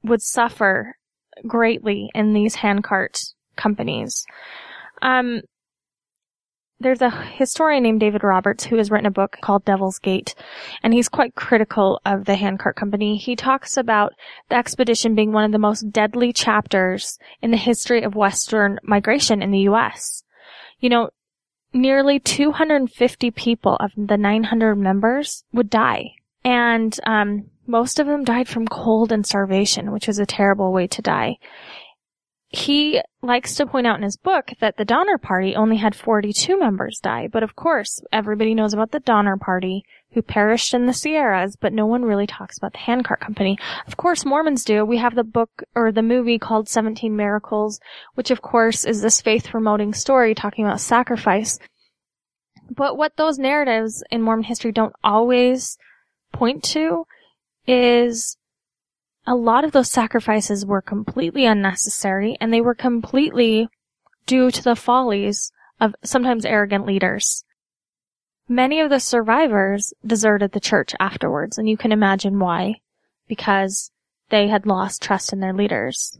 would 0.02 0.22
suffer 0.22 0.96
greatly 1.46 2.10
in 2.14 2.32
these 2.32 2.56
handcart 2.56 3.20
companies. 3.56 4.24
Um, 5.02 5.42
there's 6.80 7.02
a 7.02 7.10
historian 7.10 7.82
named 7.82 8.00
David 8.00 8.22
Roberts 8.22 8.64
who 8.64 8.76
has 8.76 8.90
written 8.90 9.06
a 9.06 9.10
book 9.10 9.36
called 9.40 9.64
Devil's 9.64 9.98
Gate, 9.98 10.36
and 10.82 10.94
he's 10.94 11.08
quite 11.08 11.34
critical 11.34 12.00
of 12.06 12.24
the 12.24 12.36
handcart 12.36 12.76
company. 12.76 13.16
He 13.16 13.34
talks 13.34 13.76
about 13.76 14.12
the 14.48 14.56
expedition 14.56 15.16
being 15.16 15.32
one 15.32 15.44
of 15.44 15.50
the 15.50 15.58
most 15.58 15.90
deadly 15.90 16.32
chapters 16.32 17.18
in 17.42 17.50
the 17.50 17.56
history 17.56 18.02
of 18.02 18.14
Western 18.14 18.78
migration 18.84 19.42
in 19.42 19.50
the 19.50 19.60
U.S. 19.60 20.22
You 20.78 20.88
know, 20.88 21.10
nearly 21.72 22.20
250 22.20 23.30
people 23.32 23.76
of 23.80 23.90
the 23.96 24.16
900 24.16 24.76
members 24.76 25.44
would 25.52 25.68
die. 25.68 26.12
And, 26.44 26.98
um, 27.04 27.50
most 27.68 28.00
of 28.00 28.06
them 28.06 28.24
died 28.24 28.48
from 28.48 28.66
cold 28.66 29.12
and 29.12 29.26
starvation, 29.26 29.92
which 29.92 30.06
was 30.06 30.18
a 30.18 30.26
terrible 30.26 30.72
way 30.72 30.86
to 30.88 31.02
die. 31.02 31.36
He 32.48 33.02
likes 33.20 33.54
to 33.56 33.66
point 33.66 33.86
out 33.86 33.98
in 33.98 34.02
his 34.02 34.16
book 34.16 34.52
that 34.60 34.78
the 34.78 34.84
Donner 34.86 35.18
Party 35.18 35.54
only 35.54 35.76
had 35.76 35.94
42 35.94 36.58
members 36.58 36.98
die, 36.98 37.28
but 37.30 37.42
of 37.42 37.54
course, 37.54 38.00
everybody 38.10 38.54
knows 38.54 38.72
about 38.72 38.90
the 38.90 39.00
Donner 39.00 39.36
Party, 39.36 39.84
who 40.12 40.22
perished 40.22 40.72
in 40.72 40.86
the 40.86 40.94
Sierras, 40.94 41.56
but 41.56 41.74
no 41.74 41.84
one 41.84 42.06
really 42.06 42.26
talks 42.26 42.56
about 42.56 42.72
the 42.72 42.78
handcart 42.78 43.20
company. 43.20 43.58
Of 43.86 43.98
course, 43.98 44.24
Mormons 44.24 44.64
do. 44.64 44.82
We 44.82 44.96
have 44.96 45.14
the 45.14 45.24
book 45.24 45.62
or 45.74 45.92
the 45.92 46.00
movie 46.00 46.38
called 46.38 46.70
17 46.70 47.14
Miracles, 47.14 47.80
which 48.14 48.30
of 48.30 48.40
course 48.40 48.86
is 48.86 49.02
this 49.02 49.20
faith 49.20 49.50
promoting 49.50 49.92
story 49.92 50.34
talking 50.34 50.64
about 50.64 50.80
sacrifice. 50.80 51.58
But 52.70 52.96
what 52.96 53.16
those 53.16 53.38
narratives 53.38 54.02
in 54.10 54.22
Mormon 54.22 54.44
history 54.44 54.72
don't 54.72 54.94
always 55.04 55.76
point 56.32 56.64
to 56.64 57.04
is 57.68 58.36
a 59.26 59.34
lot 59.34 59.62
of 59.62 59.72
those 59.72 59.90
sacrifices 59.90 60.64
were 60.64 60.80
completely 60.80 61.44
unnecessary 61.44 62.36
and 62.40 62.52
they 62.52 62.62
were 62.62 62.74
completely 62.74 63.68
due 64.26 64.50
to 64.50 64.62
the 64.62 64.74
follies 64.74 65.52
of 65.80 65.94
sometimes 66.02 66.44
arrogant 66.44 66.86
leaders. 66.86 67.44
Many 68.48 68.80
of 68.80 68.88
the 68.88 68.98
survivors 68.98 69.92
deserted 70.04 70.52
the 70.52 70.60
church 70.60 70.94
afterwards, 70.98 71.58
and 71.58 71.68
you 71.68 71.76
can 71.76 71.92
imagine 71.92 72.38
why. 72.38 72.80
Because 73.28 73.90
they 74.30 74.48
had 74.48 74.64
lost 74.64 75.02
trust 75.02 75.34
in 75.34 75.40
their 75.40 75.52
leaders. 75.52 76.18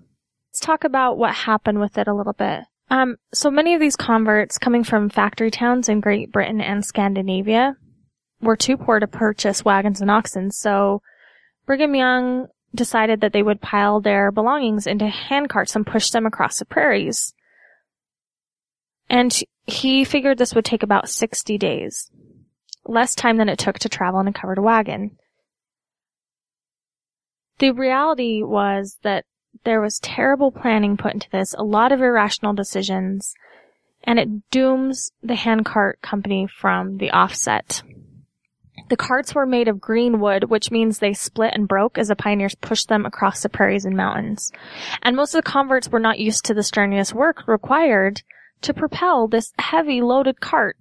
Let's 0.51 0.61
talk 0.61 0.85
about 0.85 1.17
what 1.17 1.35
happened 1.35 1.81
with 1.81 1.97
it 1.97 2.07
a 2.07 2.15
little 2.15 2.35
bit. 2.35 2.65
Um, 2.91 3.17
so 3.33 3.51
many 3.51 3.75
of 3.75 3.81
these 3.81 3.97
converts 3.97 4.59
coming 4.59 4.85
from 4.85 5.09
factory 5.09 5.51
towns 5.51 5.89
in 5.89 6.01
Great 6.01 6.31
Britain 6.31 6.61
and 6.61 6.85
Scandinavia 6.85 7.77
were 8.43 8.57
too 8.57 8.77
poor 8.77 9.01
to 9.01 9.07
purchase 9.07 9.65
wagons 9.65 10.03
and 10.03 10.11
oxen, 10.11 10.51
so 10.51 11.01
Brigham 11.69 11.95
Young 11.95 12.49
decided 12.75 13.21
that 13.21 13.35
they 13.35 13.43
would 13.43 13.61
pile 13.61 14.01
their 14.01 14.33
belongings 14.33 14.87
into 14.87 15.05
handcarts 15.05 15.77
and 15.77 15.87
push 15.87 16.09
them 16.09 16.25
across 16.25 16.59
the 16.59 16.65
prairies. 16.65 17.35
And 19.11 19.39
he 19.67 20.03
figured 20.03 20.39
this 20.39 20.55
would 20.55 20.65
take 20.65 20.83
about 20.83 21.11
60 21.11 21.59
days. 21.59 22.11
Less 22.87 23.15
time 23.15 23.37
than 23.37 23.51
it 23.51 23.59
took 23.59 23.79
to 23.81 23.89
travel 23.91 24.19
in 24.19 24.29
a 24.29 24.33
covered 24.33 24.59
wagon. 24.59 25.19
The 27.59 27.73
reality 27.73 28.43
was 28.43 28.97
that 29.03 29.27
there 29.65 29.83
was 29.83 29.99
terrible 29.99 30.51
planning 30.51 30.97
put 30.97 31.13
into 31.13 31.29
this, 31.31 31.53
a 31.53 31.63
lot 31.63 31.93
of 31.93 32.01
irrational 32.01 32.55
decisions, 32.55 33.35
and 34.05 34.19
it 34.19 34.51
dooms 34.51 35.13
the 35.23 35.35
handcart 35.35 36.01
company 36.01 36.47
from 36.47 36.97
the 36.97 37.11
offset. 37.11 37.83
The 38.89 38.97
carts 38.97 39.35
were 39.35 39.47
made 39.47 39.69
of 39.69 39.81
green 39.81 40.21
wood, 40.21 40.45
which 40.45 40.71
means 40.71 40.99
they 40.99 41.13
split 41.13 41.53
and 41.55 41.69
broke 41.69 41.99
as 41.99 42.09
the 42.09 42.17
pioneers 42.17 42.55
pushed 42.55 42.89
them 42.89 43.05
across 43.05 43.43
the 43.43 43.49
prairies 43.49 43.85
and 43.85 43.97
mountains. 43.97 44.51
And 45.03 45.15
most 45.15 45.35
of 45.35 45.45
the 45.45 45.51
converts 45.51 45.91
were 45.91 46.01
not 46.01 46.19
used 46.19 46.45
to 46.47 46.55
the 46.55 46.63
strenuous 46.63 47.13
work 47.13 47.47
required 47.47 48.23
to 48.63 48.75
propel 48.75 49.29
this 49.29 49.53
heavy 49.59 50.01
loaded 50.01 50.41
cart 50.41 50.77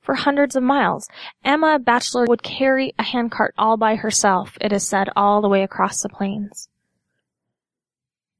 for 0.00 0.14
hundreds 0.14 0.56
of 0.56 0.62
miles. 0.62 1.08
Emma 1.44 1.78
Batchelor 1.78 2.24
would 2.28 2.42
carry 2.42 2.94
a 2.98 3.02
handcart 3.02 3.54
all 3.58 3.76
by 3.76 3.96
herself, 3.96 4.56
it 4.60 4.72
is 4.72 4.88
said, 4.88 5.08
all 5.14 5.42
the 5.42 5.48
way 5.48 5.62
across 5.62 6.00
the 6.00 6.08
plains. 6.08 6.68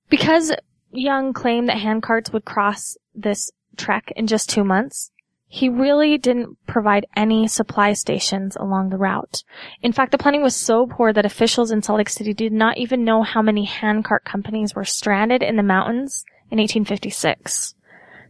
Because 0.08 0.52
Young 0.92 1.32
claimed 1.32 1.68
that 1.68 1.76
handcarts 1.76 2.32
would 2.32 2.44
cross 2.44 2.96
this 3.14 3.50
trek 3.76 4.12
in 4.16 4.26
just 4.26 4.48
two 4.48 4.64
months, 4.64 5.12
he 5.52 5.68
really 5.68 6.16
didn't 6.16 6.56
provide 6.68 7.04
any 7.16 7.48
supply 7.48 7.92
stations 7.92 8.54
along 8.54 8.88
the 8.88 8.96
route. 8.96 9.42
In 9.82 9.92
fact, 9.92 10.12
the 10.12 10.18
planning 10.18 10.42
was 10.42 10.54
so 10.54 10.86
poor 10.86 11.12
that 11.12 11.26
officials 11.26 11.72
in 11.72 11.82
Salt 11.82 11.98
Lake 11.98 12.08
City 12.08 12.32
did 12.32 12.52
not 12.52 12.78
even 12.78 13.02
know 13.02 13.24
how 13.24 13.42
many 13.42 13.64
handcart 13.64 14.24
companies 14.24 14.76
were 14.76 14.84
stranded 14.84 15.42
in 15.42 15.56
the 15.56 15.64
mountains 15.64 16.24
in 16.52 16.58
1856. 16.58 17.74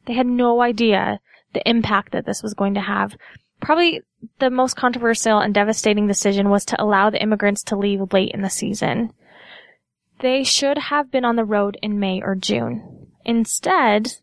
They 0.06 0.14
had 0.14 0.26
no 0.26 0.62
idea 0.62 1.20
the 1.52 1.68
impact 1.68 2.12
that 2.12 2.24
this 2.24 2.42
was 2.42 2.54
going 2.54 2.72
to 2.72 2.80
have. 2.80 3.18
Probably 3.60 4.00
the 4.38 4.48
most 4.48 4.76
controversial 4.76 5.40
and 5.40 5.52
devastating 5.52 6.06
decision 6.06 6.48
was 6.48 6.64
to 6.64 6.82
allow 6.82 7.10
the 7.10 7.22
immigrants 7.22 7.62
to 7.64 7.76
leave 7.76 8.14
late 8.14 8.30
in 8.32 8.40
the 8.40 8.48
season. 8.48 9.12
They 10.20 10.42
should 10.42 10.78
have 10.78 11.10
been 11.10 11.26
on 11.26 11.36
the 11.36 11.44
road 11.44 11.76
in 11.82 12.00
May 12.00 12.22
or 12.22 12.34
June. 12.34 13.08
Instead, 13.26 14.14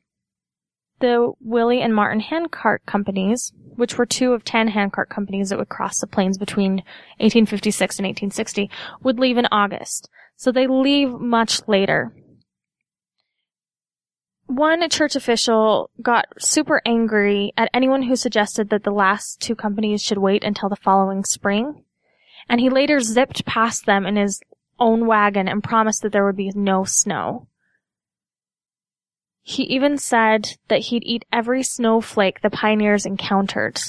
the 1.00 1.34
Willie 1.39 1.82
and 1.82 1.94
Martin 1.94 2.20
handcart 2.20 2.86
companies, 2.86 3.54
which 3.75 3.98
were 3.98 4.06
two 4.06 4.34
of 4.34 4.44
ten 4.44 4.68
handcart 4.70 5.10
companies 5.10 5.50
that 5.50 5.60
would 5.60 5.70
cross 5.70 6.00
the 6.00 6.08
plains 6.08 6.38
between 6.38 6.84
1856 7.20 8.00
and 8.00 8.06
1860, 8.06 8.70
would 9.04 9.20
leave 9.20 9.38
in 9.38 9.48
August. 9.51 10.10
So 10.36 10.51
they 10.51 10.68
leave 10.68 11.12
much 11.12 11.68
later. 11.68 12.13
One 14.48 14.88
church 14.89 15.16
official 15.16 15.89
got 16.01 16.25
super 16.39 16.82
angry 16.86 17.51
at 17.58 17.70
anyone 17.74 18.04
who 18.04 18.16
suggested 18.16 18.70
that 18.70 18.84
the 18.84 18.92
last 18.92 19.42
two 19.42 19.56
companies 19.56 20.01
should 20.01 20.20
wait 20.20 20.44
until 20.44 20.70
the 20.70 20.77
following 20.77 21.25
spring. 21.25 21.84
And 22.48 22.62
he 22.62 22.70
later 22.70 23.01
zipped 23.01 23.46
past 23.46 23.86
them 23.86 24.06
in 24.06 24.16
his 24.16 24.39
own 24.80 25.06
wagon 25.06 25.48
and 25.48 25.63
promised 25.63 26.01
that 26.01 26.13
there 26.13 26.25
would 26.25 26.38
be 26.38 26.51
no 26.56 26.86
snow. 26.86 27.48
He 29.50 29.63
even 29.63 29.98
said 29.98 30.58
that 30.68 30.82
he'd 30.82 31.06
eat 31.06 31.24
every 31.32 31.63
snowflake 31.63 32.42
the 32.42 32.50
pioneers 32.50 33.06
encountered. 33.06 33.80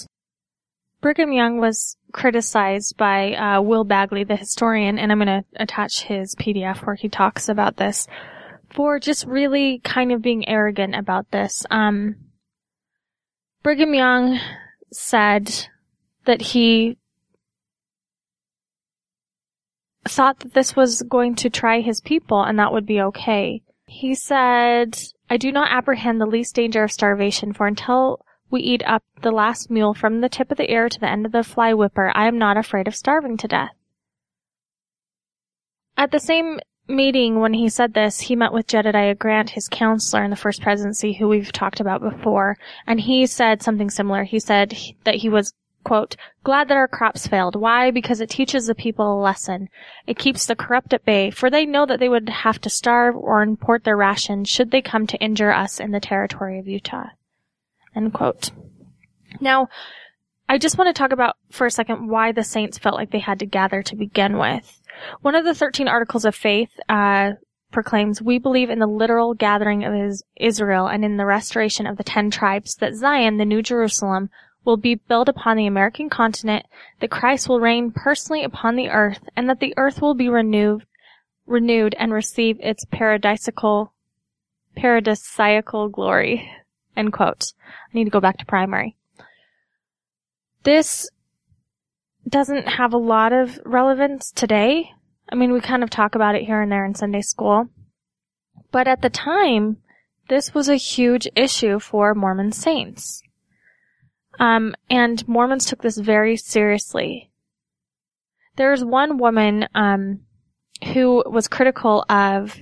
Brigham 1.01 1.33
Young 1.33 1.59
was 1.59 1.97
criticized 2.13 2.97
by 2.97 3.35
uh, 3.35 3.61
Will 3.61 3.83
Bagley, 3.83 4.23
the 4.23 4.37
historian, 4.37 5.01
and 5.01 5.11
I'm 5.11 5.19
going 5.19 5.27
to 5.27 5.45
attach 5.57 6.05
his 6.05 6.37
PDF 6.37 6.87
where 6.87 6.95
he 6.95 7.09
talks 7.09 7.49
about 7.49 7.77
this, 7.77 8.07
for 8.71 9.01
just 9.01 9.27
really 9.27 9.81
kind 9.81 10.13
of 10.13 10.23
being 10.23 10.49
arrogant 10.49 10.95
about 10.95 11.29
this. 11.33 11.67
Um, 11.73 12.15
Brigham 13.65 13.95
Young 13.95 14.39
said 14.93 15.67
that 16.25 16.41
he 16.41 16.99
thought 20.07 20.39
that 20.39 20.55
this 20.55 20.77
was 20.77 21.03
going 21.03 21.35
to 21.35 21.51
try 21.51 21.81
his 21.81 22.01
people 22.01 22.45
and 22.45 22.61
that 22.61 22.73
would 22.73 22.87
be 22.87 23.01
okay. 23.01 23.63
He 23.91 24.15
said, 24.15 24.99
I 25.31 25.39
do 25.39 25.51
not 25.51 25.73
apprehend 25.73 26.21
the 26.21 26.27
least 26.27 26.55
danger 26.55 26.85
of 26.85 26.93
starvation, 26.93 27.55
for 27.55 27.67
until 27.67 28.25
we 28.51 28.61
eat 28.61 28.83
up 28.87 29.03
the 29.23 29.31
last 29.31 29.71
mule 29.71 29.95
from 29.95 30.21
the 30.21 30.29
tip 30.29 30.51
of 30.51 30.59
the 30.59 30.71
ear 30.71 30.91
to 30.91 31.01
the 31.01 31.09
end 31.09 31.25
of 31.25 31.33
the 31.33 31.43
fly 31.43 31.73
whipper, 31.73 32.13
I 32.15 32.29
am 32.29 32.39
not 32.39 32.59
afraid 32.59 32.87
of 32.87 32.95
starving 32.95 33.39
to 33.39 33.49
death. 33.49 33.75
At 35.97 36.11
the 36.11 36.21
same 36.21 36.61
meeting 36.87 37.41
when 37.41 37.55
he 37.55 37.71
said 37.71 37.95
this, 37.95 38.21
he 38.21 38.37
met 38.37 38.53
with 38.53 38.67
Jedediah 38.67 39.15
Grant, 39.15 39.51
his 39.51 39.69
counselor 39.69 40.23
in 40.23 40.31
the 40.31 40.37
first 40.37 40.61
presidency, 40.61 41.15
who 41.15 41.27
we've 41.27 41.51
talked 41.51 41.81
about 41.81 42.03
before, 42.03 42.59
and 42.87 43.01
he 43.01 43.27
said 43.27 43.63
something 43.63 43.91
similar. 43.91 44.25
He 44.25 44.39
said 44.39 44.77
that 45.05 45.17
he 45.17 45.31
was, 45.31 45.55
quote, 45.89 46.17
glad 46.45 46.69
that 46.69 46.77
our 46.77 46.87
crops 46.87 47.27
failed. 47.27 47.57
Why? 47.57 47.91
Because 47.91 48.21
it 48.21 48.29
teaches 48.29 48.67
the 48.67 48.75
people 48.75 49.19
a 49.19 49.23
lesson. 49.23 49.69
It 50.07 50.19
keeps 50.19 50.45
the 50.45 50.55
corrupt 50.55 50.93
at 50.93 51.05
bay, 51.05 51.31
for 51.31 51.49
they 51.49 51.65
know 51.65 51.87
that 51.87 51.99
they 51.99 52.11
would 52.11 52.29
have 52.29 52.61
to 52.61 52.71
starve 52.71 53.17
or 53.17 53.43
import 53.43 53.85
their 53.85 53.97
rations 53.97 54.51
should 54.51 54.71
they 54.71 54.83
come 54.83 55.07
to 55.07 55.19
injure 55.19 55.53
us 55.53 55.81
in 55.81 55.91
the 55.91 56.01
territory 56.01 56.59
of 56.59 56.69
Utah. 56.69 57.09
End 57.97 58.13
quote. 58.13 58.51
Now, 59.41 59.69
I 60.49 60.59
just 60.59 60.77
want 60.77 60.95
to 60.95 60.99
talk 60.99 61.13
about 61.13 61.37
for 61.51 61.67
a 61.67 61.71
second 61.71 62.09
why 62.09 62.33
the 62.33 62.45
saints 62.45 62.79
felt 62.79 62.97
like 62.97 63.11
they 63.11 63.19
had 63.19 63.39
to 63.39 63.47
gather 63.47 63.83
to 63.83 63.97
begin 63.97 64.39
with. 64.39 64.81
One 65.23 65.35
of 65.35 65.45
the 65.45 65.55
13 65.55 65.89
articles 65.89 66.25
of 66.25 66.35
faith 66.35 66.71
uh, 66.89 67.33
proclaims, 67.71 68.21
We 68.21 68.39
believe 68.39 68.71
in 68.71 68.79
the 68.79 68.87
literal 68.87 69.35
gathering 69.35 69.85
of 69.85 70.21
Israel 70.37 70.87
and 70.87 71.05
in 71.05 71.17
the 71.17 71.27
restoration 71.27 71.87
of 71.87 71.97
the 71.97 72.05
ten 72.05 72.31
tribes, 72.31 72.77
that 72.77 72.95
Zion, 72.95 73.37
the 73.37 73.45
New 73.45 73.63
Jerusalem, 73.63 74.31
will 74.69 74.77
be 74.77 74.95
built 74.95 75.31
upon 75.31 75.57
the 75.57 75.67
American 75.67 76.11
continent, 76.11 76.67
that 77.01 77.11
Christ 77.11 77.49
will 77.49 77.59
reign 77.59 77.91
personally 77.91 78.45
upon 78.45 78.77
the 78.77 78.91
earth, 78.91 79.21
and 79.35 79.49
that 79.49 79.61
the 79.61 79.73
earth 79.79 80.03
will 80.03 80.15
be 80.15 80.29
renewed, 80.29 80.85
renewed 81.47 81.97
and 81.99 82.13
receive 82.13 82.61
its 82.61 82.85
paradisical, 82.85 83.89
paradisiacal 84.77 85.91
glory. 85.91 86.53
End 86.95 87.15
quote. 87.15 87.55
I 87.65 87.97
need 87.97 88.05
to 88.05 88.11
go 88.11 88.21
back 88.21 88.37
to 88.39 88.45
primary. 88.45 88.95
This 90.65 91.09
doesn't 92.29 92.69
have 92.69 92.93
a 92.93 92.99
lot 92.99 93.33
of 93.33 93.59
relevance 93.65 94.31
today. 94.31 94.91
I 95.31 95.35
mean, 95.35 95.51
we 95.51 95.63
kind 95.63 95.83
of 95.83 95.89
talk 95.89 96.15
about 96.15 96.35
it 96.35 96.45
here 96.45 96.61
and 96.61 96.71
there 96.71 96.85
in 96.85 96.95
Sunday 96.95 97.23
school. 97.23 97.71
But 98.71 98.87
at 98.87 99.01
the 99.01 99.09
time, 99.09 99.79
this 100.29 100.53
was 100.53 100.69
a 100.69 100.77
huge 100.77 101.27
issue 101.35 101.79
for 101.79 102.15
Mormon 102.15 102.53
saints. 102.53 103.23
Um, 104.39 104.75
and 104.89 105.27
Mormons 105.27 105.67
took 105.67 105.83
this 105.83 105.99
very 105.99 106.37
seriously. 106.37 107.31
There's 108.57 108.85
one 108.85 109.19
woman, 109.19 109.67
um, 109.75 110.21
who 110.93 111.25
was 111.27 111.49
critical 111.49 112.05
of 112.09 112.61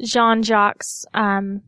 Jean 0.00 0.42
Jacques, 0.42 0.84
um, 1.14 1.62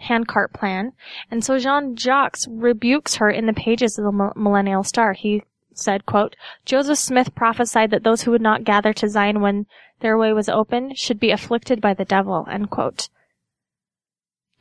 handcart 0.00 0.52
plan. 0.52 0.92
And 1.30 1.44
so 1.44 1.58
Jean 1.58 1.96
Jacques 1.96 2.38
rebukes 2.48 3.16
her 3.16 3.30
in 3.30 3.46
the 3.46 3.52
pages 3.52 3.98
of 3.98 4.04
the 4.04 4.32
Millennial 4.34 4.82
Star. 4.82 5.12
He 5.12 5.42
said, 5.74 6.06
quote, 6.06 6.36
Joseph 6.64 6.98
Smith 6.98 7.34
prophesied 7.34 7.90
that 7.90 8.02
those 8.02 8.22
who 8.22 8.30
would 8.30 8.40
not 8.40 8.64
gather 8.64 8.92
to 8.94 9.08
Zion 9.08 9.40
when 9.40 9.66
their 10.00 10.16
way 10.18 10.32
was 10.32 10.48
open 10.48 10.94
should 10.94 11.20
be 11.20 11.30
afflicted 11.30 11.80
by 11.80 11.94
the 11.94 12.04
devil, 12.04 12.46
end 12.50 12.70
quote. 12.70 13.08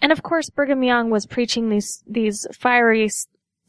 And 0.01 0.11
of 0.11 0.23
course, 0.23 0.49
Brigham 0.49 0.83
Young 0.83 1.09
was 1.09 1.25
preaching 1.25 1.69
these, 1.69 2.03
these 2.07 2.47
fiery 2.53 3.09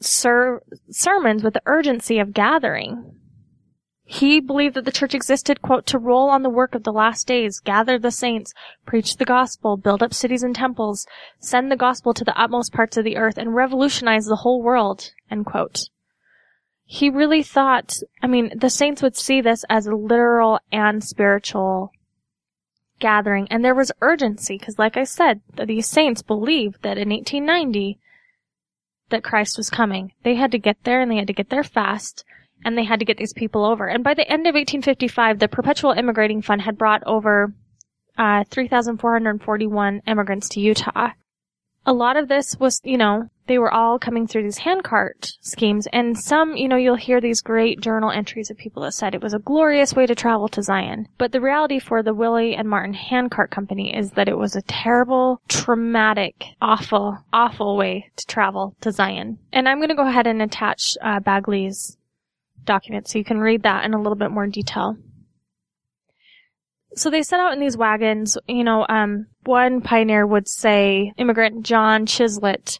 ser- 0.00 0.62
sermons 0.90 1.42
with 1.42 1.54
the 1.54 1.62
urgency 1.66 2.18
of 2.18 2.32
gathering. 2.32 3.16
He 4.04 4.40
believed 4.40 4.74
that 4.74 4.84
the 4.84 4.90
church 4.90 5.14
existed, 5.14 5.62
quote, 5.62 5.86
to 5.86 5.98
roll 5.98 6.30
on 6.30 6.42
the 6.42 6.50
work 6.50 6.74
of 6.74 6.82
the 6.82 6.92
last 6.92 7.28
days, 7.28 7.60
gather 7.60 7.96
the 7.96 8.10
saints, 8.10 8.52
preach 8.84 9.18
the 9.18 9.24
gospel, 9.24 9.76
build 9.76 10.02
up 10.02 10.12
cities 10.12 10.42
and 10.42 10.52
temples, 10.52 11.06
send 11.38 11.70
the 11.70 11.76
gospel 11.76 12.12
to 12.14 12.24
the 12.24 12.36
utmost 12.36 12.72
parts 12.72 12.96
of 12.96 13.04
the 13.04 13.16
earth, 13.16 13.38
and 13.38 13.54
revolutionize 13.54 14.26
the 14.26 14.36
whole 14.42 14.62
world, 14.62 15.12
end 15.30 15.46
quote. 15.46 15.88
He 16.84 17.08
really 17.08 17.44
thought, 17.44 17.98
I 18.20 18.26
mean, 18.26 18.50
the 18.58 18.68
saints 18.68 19.00
would 19.00 19.16
see 19.16 19.40
this 19.40 19.64
as 19.70 19.86
a 19.86 19.94
literal 19.94 20.58
and 20.72 21.04
spiritual 21.04 21.92
gathering, 22.98 23.46
and 23.48 23.64
there 23.64 23.76
was 23.76 23.92
urgency, 24.00 24.58
because 24.58 24.76
like 24.76 24.96
I 24.96 25.04
said, 25.04 25.40
these 25.54 25.86
saints 25.86 26.20
believed 26.20 26.82
that 26.82 26.98
in 26.98 27.10
1890, 27.10 28.00
that 29.10 29.24
Christ 29.24 29.56
was 29.56 29.70
coming. 29.70 30.12
They 30.22 30.34
had 30.34 30.52
to 30.52 30.58
get 30.58 30.78
there, 30.84 31.00
and 31.00 31.10
they 31.10 31.16
had 31.16 31.26
to 31.26 31.32
get 31.32 31.50
there 31.50 31.64
fast, 31.64 32.24
and 32.64 32.76
they 32.76 32.84
had 32.84 32.98
to 33.00 33.04
get 33.04 33.16
these 33.16 33.32
people 33.32 33.64
over. 33.64 33.86
And 33.86 34.02
by 34.02 34.14
the 34.14 34.28
end 34.28 34.46
of 34.46 34.54
1855, 34.54 35.38
the 35.38 35.48
Perpetual 35.48 35.92
Immigrating 35.92 36.42
Fund 36.42 36.62
had 36.62 36.78
brought 36.78 37.02
over 37.06 37.52
uh, 38.18 38.44
3,441 38.50 40.02
immigrants 40.06 40.48
to 40.50 40.60
Utah. 40.60 41.10
A 41.86 41.92
lot 41.92 42.16
of 42.16 42.28
this 42.28 42.56
was, 42.58 42.80
you 42.84 42.98
know, 42.98 43.30
they 43.46 43.58
were 43.58 43.72
all 43.72 43.98
coming 43.98 44.26
through 44.26 44.44
these 44.44 44.58
handcart 44.58 45.32
schemes, 45.40 45.88
and 45.92 46.16
some, 46.16 46.54
you 46.54 46.68
know, 46.68 46.76
you'll 46.76 46.94
hear 46.94 47.20
these 47.20 47.40
great 47.40 47.80
journal 47.80 48.10
entries 48.10 48.50
of 48.50 48.56
people 48.56 48.82
that 48.84 48.92
said 48.92 49.14
it 49.14 49.22
was 49.22 49.34
a 49.34 49.40
glorious 49.40 49.92
way 49.94 50.06
to 50.06 50.14
travel 50.14 50.46
to 50.48 50.62
Zion. 50.62 51.08
But 51.18 51.32
the 51.32 51.40
reality 51.40 51.80
for 51.80 52.02
the 52.02 52.14
Willie 52.14 52.54
and 52.54 52.68
Martin 52.68 52.94
Handcart 52.94 53.50
Company 53.50 53.96
is 53.96 54.12
that 54.12 54.28
it 54.28 54.38
was 54.38 54.54
a 54.54 54.62
terrible, 54.62 55.40
traumatic, 55.48 56.44
awful, 56.62 57.18
awful 57.32 57.76
way 57.76 58.10
to 58.14 58.26
travel 58.26 58.76
to 58.82 58.92
Zion. 58.92 59.38
And 59.52 59.68
I'm 59.68 59.78
going 59.78 59.88
to 59.88 59.96
go 59.96 60.06
ahead 60.06 60.28
and 60.28 60.40
attach 60.42 60.96
uh, 61.02 61.18
Bagley's 61.18 61.96
document 62.64 63.08
so 63.08 63.18
you 63.18 63.24
can 63.24 63.40
read 63.40 63.64
that 63.64 63.84
in 63.84 63.94
a 63.94 63.98
little 63.98 64.14
bit 64.14 64.30
more 64.30 64.46
detail. 64.46 64.96
So 66.94 67.10
they 67.10 67.22
set 67.22 67.40
out 67.40 67.52
in 67.52 67.60
these 67.60 67.76
wagons, 67.76 68.36
you 68.48 68.64
know, 68.64 68.84
um, 68.88 69.26
one 69.44 69.80
pioneer 69.80 70.26
would 70.26 70.48
say, 70.48 71.12
immigrant 71.16 71.64
John 71.64 72.04
Chislett 72.04 72.78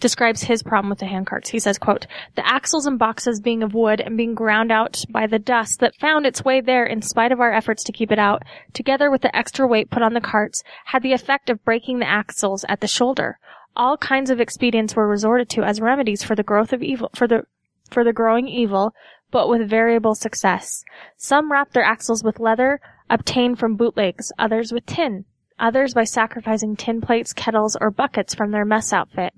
describes 0.00 0.42
his 0.42 0.62
problem 0.62 0.90
with 0.90 1.00
the 1.00 1.06
handcarts. 1.06 1.48
He 1.48 1.58
says, 1.58 1.78
quote, 1.78 2.06
the 2.36 2.46
axles 2.46 2.86
and 2.86 2.98
boxes 2.98 3.40
being 3.40 3.62
of 3.62 3.74
wood 3.74 4.00
and 4.00 4.16
being 4.16 4.34
ground 4.34 4.70
out 4.70 5.02
by 5.10 5.26
the 5.26 5.40
dust 5.40 5.80
that 5.80 5.96
found 5.96 6.24
its 6.24 6.44
way 6.44 6.60
there 6.60 6.86
in 6.86 7.02
spite 7.02 7.32
of 7.32 7.40
our 7.40 7.52
efforts 7.52 7.82
to 7.84 7.92
keep 7.92 8.12
it 8.12 8.18
out, 8.18 8.42
together 8.72 9.10
with 9.10 9.22
the 9.22 9.36
extra 9.36 9.66
weight 9.66 9.90
put 9.90 10.02
on 10.02 10.14
the 10.14 10.20
carts, 10.20 10.62
had 10.86 11.02
the 11.02 11.12
effect 11.12 11.50
of 11.50 11.64
breaking 11.64 11.98
the 11.98 12.08
axles 12.08 12.64
at 12.68 12.80
the 12.80 12.86
shoulder. 12.86 13.38
All 13.74 13.96
kinds 13.96 14.30
of 14.30 14.40
expedients 14.40 14.94
were 14.94 15.08
resorted 15.08 15.48
to 15.50 15.62
as 15.62 15.80
remedies 15.80 16.22
for 16.22 16.36
the 16.36 16.42
growth 16.42 16.72
of 16.72 16.82
evil, 16.82 17.10
for 17.14 17.26
the, 17.26 17.44
for 17.90 18.04
the 18.04 18.12
growing 18.12 18.48
evil, 18.48 18.94
but 19.30 19.48
with 19.48 19.68
variable 19.68 20.14
success. 20.14 20.84
Some 21.16 21.50
wrapped 21.50 21.74
their 21.74 21.84
axles 21.84 22.22
with 22.22 22.40
leather 22.40 22.80
obtained 23.10 23.58
from 23.58 23.76
bootlegs, 23.76 24.32
others 24.38 24.72
with 24.72 24.86
tin, 24.86 25.24
others 25.58 25.94
by 25.94 26.04
sacrificing 26.04 26.76
tin 26.76 27.00
plates, 27.00 27.32
kettles, 27.32 27.76
or 27.80 27.90
buckets 27.90 28.34
from 28.34 28.50
their 28.50 28.64
mess 28.64 28.92
outfit. 28.92 29.32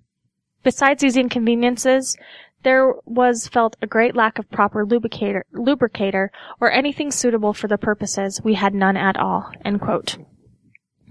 Besides 0.62 1.00
these 1.00 1.16
inconveniences, 1.16 2.16
there 2.62 2.92
was 3.06 3.48
felt 3.48 3.76
a 3.80 3.86
great 3.86 4.14
lack 4.14 4.38
of 4.38 4.50
proper 4.50 4.84
lubricator, 4.84 5.46
lubricator 5.52 6.30
or 6.60 6.70
anything 6.70 7.10
suitable 7.10 7.54
for 7.54 7.68
the 7.68 7.78
purposes. 7.78 8.40
We 8.44 8.54
had 8.54 8.74
none 8.74 8.96
at 8.96 9.16
all. 9.16 9.50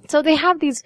So 0.07 0.21
they 0.21 0.35
have 0.35 0.59
these 0.59 0.83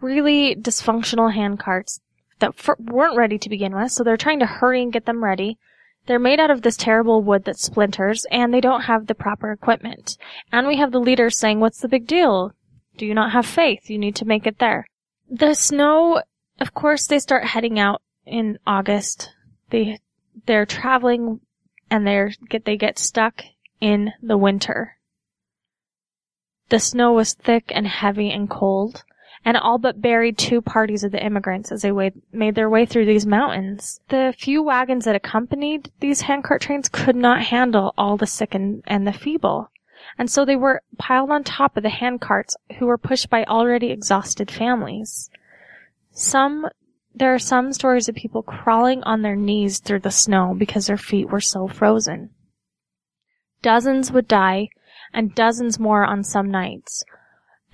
really 0.00 0.54
dysfunctional 0.54 1.32
hand 1.32 1.58
carts 1.58 2.00
that 2.40 2.54
weren't 2.78 3.16
ready 3.16 3.38
to 3.38 3.48
begin 3.48 3.74
with, 3.74 3.92
so 3.92 4.04
they're 4.04 4.16
trying 4.16 4.40
to 4.40 4.46
hurry 4.46 4.82
and 4.82 4.92
get 4.92 5.06
them 5.06 5.24
ready. 5.24 5.58
They're 6.06 6.18
made 6.18 6.38
out 6.38 6.50
of 6.50 6.62
this 6.62 6.76
terrible 6.76 7.22
wood 7.22 7.44
that 7.44 7.58
splinters, 7.58 8.26
and 8.30 8.52
they 8.52 8.60
don't 8.60 8.82
have 8.82 9.06
the 9.06 9.14
proper 9.14 9.52
equipment. 9.52 10.18
And 10.52 10.66
we 10.66 10.76
have 10.76 10.92
the 10.92 11.00
leaders 11.00 11.38
saying, 11.38 11.60
what's 11.60 11.80
the 11.80 11.88
big 11.88 12.06
deal? 12.06 12.52
Do 12.96 13.06
you 13.06 13.14
not 13.14 13.32
have 13.32 13.46
faith? 13.46 13.88
You 13.88 13.98
need 13.98 14.14
to 14.16 14.24
make 14.24 14.46
it 14.46 14.58
there. 14.58 14.86
The 15.30 15.54
snow, 15.54 16.22
of 16.60 16.74
course, 16.74 17.06
they 17.06 17.18
start 17.18 17.44
heading 17.44 17.78
out 17.78 18.02
in 18.26 18.58
August. 18.66 19.30
They, 19.70 19.98
they're 20.46 20.66
traveling 20.66 21.40
and 21.90 22.06
they're, 22.06 22.32
get, 22.48 22.64
they 22.64 22.76
get 22.76 22.98
stuck 22.98 23.42
in 23.80 24.12
the 24.22 24.36
winter. 24.36 24.98
The 26.68 26.80
snow 26.80 27.12
was 27.12 27.34
thick 27.34 27.72
and 27.74 27.86
heavy 27.86 28.30
and 28.30 28.48
cold 28.48 29.04
and 29.44 29.56
all 29.56 29.78
but 29.78 30.00
buried 30.00 30.38
two 30.38 30.62
parties 30.62 31.04
of 31.04 31.12
the 31.12 31.24
immigrants 31.24 31.70
as 31.70 31.82
they 31.82 31.92
made 32.32 32.54
their 32.54 32.70
way 32.70 32.86
through 32.86 33.04
these 33.04 33.26
mountains. 33.26 34.00
The 34.08 34.34
few 34.38 34.62
wagons 34.62 35.04
that 35.04 35.14
accompanied 35.14 35.90
these 36.00 36.22
handcart 36.22 36.62
trains 36.62 36.88
could 36.88 37.16
not 37.16 37.42
handle 37.42 37.92
all 37.98 38.16
the 38.16 38.26
sick 38.26 38.54
and, 38.54 38.82
and 38.86 39.06
the 39.06 39.12
feeble. 39.12 39.70
And 40.18 40.30
so 40.30 40.44
they 40.44 40.56
were 40.56 40.82
piled 40.98 41.30
on 41.30 41.44
top 41.44 41.76
of 41.76 41.82
the 41.82 41.88
handcarts 41.90 42.54
who 42.78 42.86
were 42.86 42.98
pushed 42.98 43.28
by 43.28 43.44
already 43.44 43.90
exhausted 43.90 44.50
families. 44.50 45.30
Some, 46.12 46.66
there 47.14 47.34
are 47.34 47.38
some 47.38 47.72
stories 47.72 48.08
of 48.08 48.14
people 48.14 48.42
crawling 48.42 49.02
on 49.02 49.22
their 49.22 49.36
knees 49.36 49.78
through 49.78 50.00
the 50.00 50.10
snow 50.10 50.54
because 50.56 50.86
their 50.86 50.96
feet 50.96 51.30
were 51.30 51.40
so 51.40 51.68
frozen. 51.68 52.30
Dozens 53.60 54.12
would 54.12 54.28
die 54.28 54.68
and 55.12 55.34
dozens 55.34 55.78
more 55.78 56.04
on 56.04 56.22
some 56.22 56.50
nights. 56.50 57.04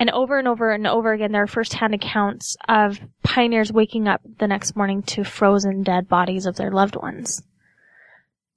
And 0.01 0.09
over 0.11 0.39
and 0.39 0.49
over 0.49 0.71
and 0.73 0.87
over 0.87 1.13
again, 1.13 1.33
there 1.33 1.43
are 1.43 1.47
first-hand 1.47 1.95
accounts 1.95 2.57
of 2.67 2.99
pioneers 3.23 3.71
waking 3.71 4.09
up 4.09 4.23
the 4.39 4.49
next 4.49 4.75
morning 4.75 5.03
to 5.03 5.25
frozen 5.25 5.83
dead 5.83 6.09
bodies 6.09 6.47
of 6.47 6.57
their 6.57 6.71
loved 6.71 6.97
ones. 6.97 7.43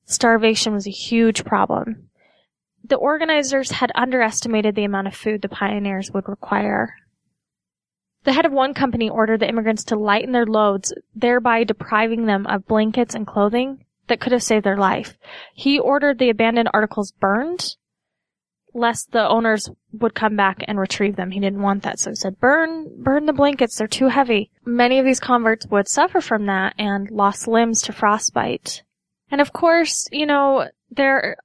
starvation 0.06 0.74
was 0.74 0.88
a 0.88 0.92
huge 0.92 1.44
problem. 1.44 2.10
The 2.86 2.96
organizers 2.96 3.72
had 3.72 3.92
underestimated 3.94 4.76
the 4.76 4.86
amount 4.86 5.08
of 5.08 5.16
food 5.16 5.42
the 5.42 5.50
pioneers 5.50 6.12
would 6.12 6.30
require. 6.30 6.96
The 8.24 8.32
head 8.32 8.46
of 8.46 8.54
one 8.54 8.74
company 8.74 9.10
ordered 9.10 9.42
the 9.42 9.50
immigrants 9.50 9.84
to 9.86 9.98
lighten 9.98 10.32
their 10.32 10.46
loads, 10.46 10.94
thereby 11.14 11.66
depriving 11.66 12.26
them 12.26 12.48
of 12.48 12.68
blankets 12.68 13.16
and 13.16 13.28
clothing 13.28 13.86
that 14.08 14.22
could 14.22 14.32
have 14.32 14.44
saved 14.44 14.66
their 14.66 14.78
life. 14.78 15.18
He 15.54 15.78
ordered 15.78 16.20
the 16.20 16.30
abandoned 16.30 16.70
articles 16.74 17.12
burned, 17.12 17.76
lest 18.74 19.12
the 19.12 19.28
owners 19.28 19.70
would 19.94 20.16
come 20.16 20.36
back 20.36 20.64
and 20.68 20.80
retrieve 20.80 21.16
them. 21.16 21.32
He 21.32 21.40
didn't 21.40 21.62
want 21.62 21.84
that, 21.84 22.00
so 22.00 22.12
he 22.12 22.16
said, 22.16 22.40
burn, 22.40 22.90
burn 22.98 23.26
the 23.26 23.34
blankets, 23.34 23.78
they're 23.78 23.88
too 23.88 24.08
heavy. 24.08 24.52
Many 24.66 25.00
of 25.00 25.06
these 25.06 25.20
converts 25.20 25.68
would 25.68 25.88
suffer 25.88 26.22
from 26.22 26.46
that 26.48 26.74
and 26.78 27.10
lost 27.12 27.48
limbs 27.48 27.82
to 27.84 27.94
frostbite. 27.94 28.84
And 29.30 29.42
of 29.42 29.54
course, 29.54 30.08
you 30.12 30.26
know, 30.26 30.68
there 30.92 31.38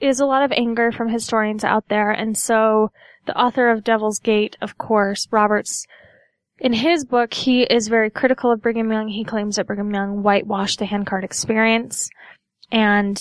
is 0.00 0.20
a 0.20 0.26
lot 0.26 0.42
of 0.42 0.52
anger 0.52 0.92
from 0.92 1.08
historians 1.08 1.64
out 1.64 1.88
there, 1.88 2.10
and 2.10 2.36
so 2.36 2.90
the 3.26 3.38
author 3.38 3.70
of 3.70 3.84
Devil's 3.84 4.18
Gate, 4.18 4.56
of 4.60 4.78
course, 4.78 5.28
Roberts, 5.30 5.86
in 6.58 6.72
his 6.74 7.04
book, 7.04 7.32
he 7.32 7.62
is 7.62 7.88
very 7.88 8.10
critical 8.10 8.52
of 8.52 8.60
Brigham 8.60 8.92
Young. 8.92 9.08
He 9.08 9.24
claims 9.24 9.56
that 9.56 9.66
Brigham 9.66 9.94
Young 9.94 10.22
whitewashed 10.22 10.78
the 10.78 10.84
handcart 10.84 11.24
experience. 11.24 12.10
And 12.70 13.18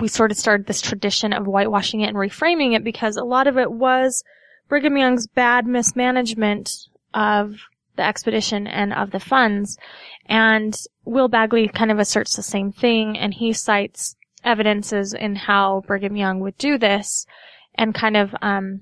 we 0.00 0.08
sort 0.08 0.30
of 0.30 0.36
started 0.36 0.66
this 0.66 0.80
tradition 0.80 1.32
of 1.32 1.46
whitewashing 1.46 2.00
it 2.00 2.08
and 2.08 2.16
reframing 2.16 2.74
it 2.74 2.84
because 2.84 3.16
a 3.16 3.24
lot 3.24 3.46
of 3.46 3.58
it 3.58 3.70
was 3.70 4.24
Brigham 4.68 4.96
Young's 4.96 5.26
bad 5.26 5.66
mismanagement 5.66 6.88
of 7.12 7.54
the 7.96 8.02
expedition 8.02 8.66
and 8.66 8.92
of 8.92 9.12
the 9.12 9.20
funds. 9.20 9.78
And 10.26 10.76
Will 11.04 11.28
Bagley 11.28 11.68
kind 11.68 11.90
of 11.90 11.98
asserts 11.98 12.34
the 12.34 12.42
same 12.42 12.72
thing 12.72 13.16
and 13.16 13.32
he 13.34 13.52
cites 13.52 14.16
evidences 14.42 15.14
in 15.14 15.36
how 15.36 15.82
Brigham 15.86 16.16
Young 16.16 16.40
would 16.40 16.58
do 16.58 16.76
this 16.76 17.26
and 17.74 17.94
kind 17.94 18.16
of, 18.16 18.34
um, 18.42 18.80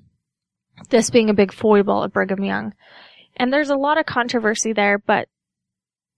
this 0.89 1.09
being 1.09 1.29
a 1.29 1.35
big 1.35 1.53
foible 1.53 2.03
of 2.03 2.13
Brigham 2.13 2.43
Young. 2.43 2.73
And 3.37 3.51
there's 3.51 3.69
a 3.69 3.75
lot 3.75 3.97
of 3.97 4.05
controversy 4.05 4.73
there, 4.73 4.97
but 4.97 5.27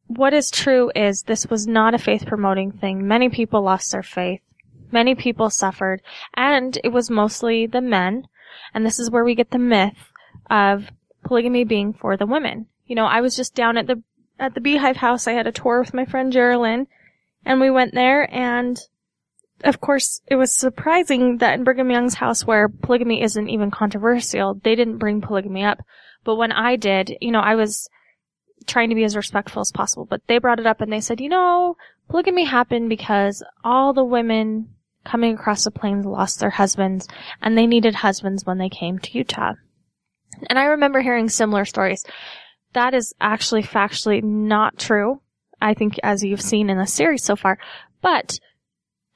what 0.07 0.33
is 0.33 0.51
true 0.51 0.91
is 0.95 1.23
this 1.23 1.47
was 1.47 1.67
not 1.67 1.93
a 1.93 1.97
faith 1.99 2.25
promoting 2.25 2.71
thing. 2.71 3.07
Many 3.07 3.29
people 3.29 3.61
lost 3.61 3.91
their 3.91 4.03
faith. 4.03 4.41
Many 4.95 5.13
people 5.13 5.49
suffered, 5.49 6.01
and 6.35 6.79
it 6.81 6.87
was 6.87 7.09
mostly 7.09 7.67
the 7.67 7.81
men. 7.81 8.29
And 8.73 8.85
this 8.85 8.97
is 8.97 9.11
where 9.11 9.25
we 9.25 9.35
get 9.35 9.51
the 9.51 9.59
myth 9.59 10.13
of 10.49 10.89
polygamy 11.25 11.65
being 11.65 11.91
for 11.91 12.15
the 12.15 12.25
women. 12.25 12.67
You 12.85 12.95
know, 12.95 13.05
I 13.05 13.19
was 13.19 13.35
just 13.35 13.53
down 13.55 13.75
at 13.75 13.87
the 13.87 14.01
at 14.39 14.53
the 14.53 14.61
Beehive 14.61 14.95
House. 14.95 15.27
I 15.27 15.33
had 15.33 15.47
a 15.47 15.51
tour 15.51 15.81
with 15.81 15.93
my 15.93 16.05
friend 16.05 16.31
Geraldine, 16.31 16.87
and 17.43 17.59
we 17.59 17.69
went 17.69 17.93
there, 17.93 18.33
and 18.33 18.79
of 19.65 19.81
course, 19.81 20.21
it 20.27 20.35
was 20.35 20.55
surprising 20.55 21.39
that 21.39 21.55
in 21.55 21.65
Brigham 21.65 21.91
Young's 21.91 22.13
house, 22.13 22.47
where 22.47 22.69
polygamy 22.69 23.21
isn't 23.21 23.49
even 23.49 23.71
controversial, 23.71 24.53
they 24.63 24.75
didn't 24.75 24.99
bring 24.99 25.19
polygamy 25.19 25.65
up. 25.65 25.79
But 26.23 26.35
when 26.37 26.53
I 26.53 26.77
did, 26.77 27.17
you 27.19 27.31
know, 27.31 27.41
I 27.41 27.55
was 27.55 27.89
trying 28.65 28.87
to 28.91 28.95
be 28.95 29.03
as 29.03 29.17
respectful 29.17 29.59
as 29.59 29.73
possible, 29.73 30.05
but 30.05 30.21
they 30.27 30.37
brought 30.37 30.61
it 30.61 30.65
up 30.65 30.79
and 30.79 30.93
they 30.93 31.01
said, 31.01 31.19
you 31.19 31.27
know, 31.27 31.75
polygamy 32.07 32.45
happened 32.45 32.87
because 32.87 33.43
all 33.61 33.91
the 33.91 34.05
women 34.05 34.69
coming 35.05 35.35
across 35.35 35.63
the 35.63 35.71
plains 35.71 36.05
lost 36.05 36.39
their 36.39 36.49
husbands 36.49 37.07
and 37.41 37.57
they 37.57 37.67
needed 37.67 37.95
husbands 37.95 38.45
when 38.45 38.57
they 38.57 38.69
came 38.69 38.99
to 38.99 39.17
Utah. 39.17 39.53
And 40.49 40.59
I 40.59 40.65
remember 40.65 41.01
hearing 41.01 41.29
similar 41.29 41.65
stories. 41.65 42.03
That 42.73 42.93
is 42.93 43.13
actually 43.21 43.63
factually 43.63 44.21
not 44.23 44.77
true. 44.77 45.21
I 45.61 45.73
think 45.73 45.97
as 46.03 46.23
you've 46.23 46.41
seen 46.41 46.69
in 46.69 46.77
the 46.77 46.85
series 46.85 47.23
so 47.23 47.35
far, 47.35 47.57
but 48.01 48.37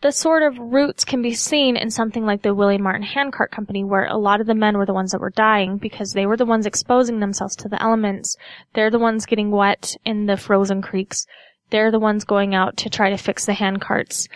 the 0.02 0.12
sort 0.12 0.43
of 0.43 0.58
roots 0.58 1.04
can 1.04 1.21
be 1.21 1.34
seen 1.34 1.75
in 1.75 1.91
something 1.91 2.25
like 2.25 2.41
the 2.41 2.56
William 2.56 2.84
Martin 2.84 3.04
Handcart 3.04 3.52
Company, 3.52 3.84
where 3.84 4.06
a 4.06 4.17
lot 4.17 4.39
of 4.39 4.47
the 4.47 4.56
men 4.56 4.78
were 4.78 4.86
the 4.86 4.93
ones 4.93 5.12
that 5.12 5.19
were 5.19 5.30
dying 5.30 5.78
because 5.78 6.13
they 6.13 6.25
were 6.25 6.38
the 6.38 6.45
ones 6.45 6.65
exposing 6.65 7.19
themselves 7.19 7.56
to 7.58 7.67
the 7.67 7.82
elements. 7.84 8.38
They're 8.73 8.91
the 8.91 8.99
ones 8.99 9.25
getting 9.25 9.52
wet 9.52 9.97
in 10.06 10.25
the 10.25 10.38
frozen 10.38 10.82
creeks. 10.82 11.25
They're 11.69 11.91
the 11.91 11.99
ones 11.99 12.23
going 12.23 12.56
out 12.56 12.78
to 12.78 12.89
try 12.89 13.10
to 13.10 13.17
fix 13.17 13.45
the 13.45 13.52
handcarts. 13.52 14.30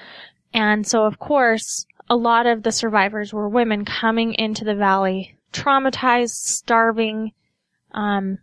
And 0.54 0.86
so, 0.86 1.06
of 1.06 1.20
course, 1.20 1.86
a 2.10 2.16
lot 2.16 2.46
of 2.46 2.64
the 2.64 2.72
survivors 2.72 3.34
were 3.34 3.50
women 3.50 3.86
coming 3.86 4.34
into 4.34 4.64
the 4.64 4.76
valley, 4.76 5.38
traumatized, 5.52 6.36
starving, 6.46 7.32
um, 7.92 8.38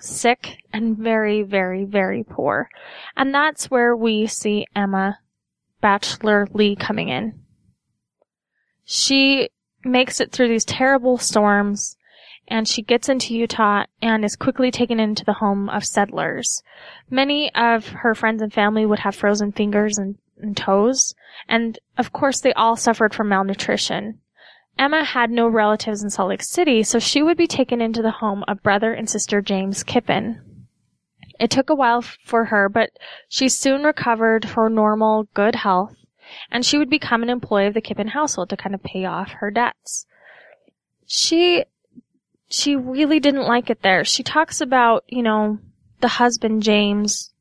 sick, 0.00 0.58
and 0.72 0.96
very, 0.96 1.42
very, 1.42 1.84
very 1.84 2.22
poor. 2.22 2.68
And 3.16 3.34
that's 3.34 3.70
where 3.70 3.96
we 3.96 4.26
see 4.26 4.66
Emma 4.76 5.18
Batchelor 5.80 6.46
Lee 6.52 6.76
coming 6.76 7.08
in. 7.08 7.40
She 8.84 9.48
makes 9.84 10.20
it 10.20 10.30
through 10.30 10.48
these 10.48 10.64
terrible 10.64 11.18
storms 11.18 11.96
and 12.48 12.68
she 12.68 12.82
gets 12.82 13.08
into 13.08 13.34
Utah 13.34 13.84
and 14.02 14.24
is 14.24 14.36
quickly 14.36 14.70
taken 14.70 15.00
into 15.00 15.24
the 15.24 15.34
home 15.34 15.68
of 15.68 15.84
settlers. 15.84 16.62
Many 17.10 17.54
of 17.54 17.88
her 17.88 18.14
friends 18.14 18.42
and 18.42 18.52
family 18.52 18.84
would 18.84 19.00
have 19.00 19.14
frozen 19.14 19.52
fingers 19.52 19.98
and, 19.98 20.16
and 20.38 20.56
toes, 20.56 21.14
and 21.48 21.78
of 21.96 22.12
course 22.12 22.40
they 22.40 22.52
all 22.54 22.76
suffered 22.76 23.14
from 23.14 23.28
malnutrition. 23.28 24.20
Emma 24.78 25.04
had 25.04 25.30
no 25.30 25.46
relatives 25.46 26.02
in 26.02 26.10
Salt 26.10 26.30
Lake 26.30 26.42
City, 26.42 26.82
so 26.82 26.98
she 26.98 27.22
would 27.22 27.36
be 27.36 27.46
taken 27.46 27.80
into 27.80 28.02
the 28.02 28.10
home 28.10 28.44
of 28.48 28.62
brother 28.62 28.92
and 28.92 29.08
sister 29.08 29.40
James 29.40 29.84
Kippen. 29.84 30.40
It 31.38 31.50
took 31.50 31.70
a 31.70 31.74
while 31.74 32.02
for 32.02 32.46
her, 32.46 32.68
but 32.68 32.90
she 33.28 33.48
soon 33.48 33.82
recovered 33.82 34.44
her 34.44 34.68
normal, 34.68 35.28
good 35.34 35.56
health, 35.56 35.94
and 36.50 36.64
she 36.64 36.78
would 36.78 36.90
become 36.90 37.22
an 37.22 37.30
employee 37.30 37.66
of 37.66 37.74
the 37.74 37.80
Kippen 37.80 38.08
household 38.08 38.50
to 38.50 38.56
kind 38.56 38.74
of 38.74 38.82
pay 38.82 39.04
off 39.04 39.30
her 39.32 39.50
debts. 39.50 40.06
She, 41.06 41.64
she 42.48 42.76
really 42.76 43.20
didn't 43.20 43.46
like 43.46 43.70
it 43.70 43.82
there. 43.82 44.04
She 44.04 44.22
talks 44.22 44.60
about, 44.60 45.04
you 45.08 45.22
know, 45.22 45.58
the 46.00 46.08
husband, 46.08 46.62
James, 46.62 47.32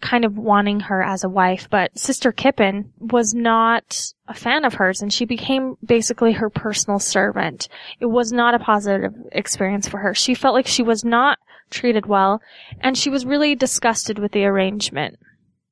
kind 0.00 0.24
of 0.24 0.36
wanting 0.36 0.80
her 0.80 1.02
as 1.02 1.24
a 1.24 1.28
wife, 1.28 1.68
but 1.70 1.98
Sister 1.98 2.32
Kippen 2.32 2.92
was 2.98 3.34
not 3.34 4.12
a 4.28 4.34
fan 4.34 4.64
of 4.64 4.74
hers 4.74 5.00
and 5.00 5.12
she 5.12 5.24
became 5.24 5.76
basically 5.84 6.32
her 6.32 6.50
personal 6.50 6.98
servant. 6.98 7.68
It 8.00 8.06
was 8.06 8.32
not 8.32 8.54
a 8.54 8.58
positive 8.58 9.14
experience 9.32 9.88
for 9.88 9.98
her. 9.98 10.14
She 10.14 10.34
felt 10.34 10.54
like 10.54 10.66
she 10.66 10.82
was 10.82 11.04
not 11.04 11.38
treated 11.70 12.06
well, 12.06 12.40
and 12.80 12.96
she 12.96 13.10
was 13.10 13.26
really 13.26 13.54
disgusted 13.54 14.18
with 14.18 14.32
the 14.32 14.44
arrangement. 14.44 15.18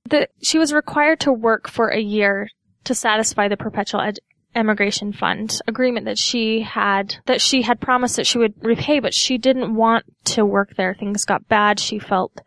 The, 0.08 0.28
she 0.42 0.58
was 0.58 0.72
required 0.72 1.20
to 1.20 1.32
work 1.32 1.68
for 1.68 1.88
a 1.88 2.00
year 2.00 2.48
to 2.84 2.94
satisfy 2.94 3.48
the 3.48 3.56
perpetual 3.56 4.00
ed- 4.00 4.18
emigration 4.54 5.12
fund 5.12 5.60
agreement 5.66 6.04
that 6.04 6.18
she 6.18 6.60
had 6.60 7.16
that 7.24 7.40
she 7.40 7.62
had 7.62 7.80
promised 7.80 8.16
that 8.16 8.26
she 8.26 8.36
would 8.36 8.52
repay 8.60 9.00
but 9.00 9.14
she 9.14 9.38
didn't 9.38 9.74
want 9.74 10.04
to 10.24 10.44
work 10.44 10.76
there 10.76 10.94
things 10.94 11.24
got 11.24 11.48
bad 11.48 11.80
she 11.80 11.98
felt 11.98 12.38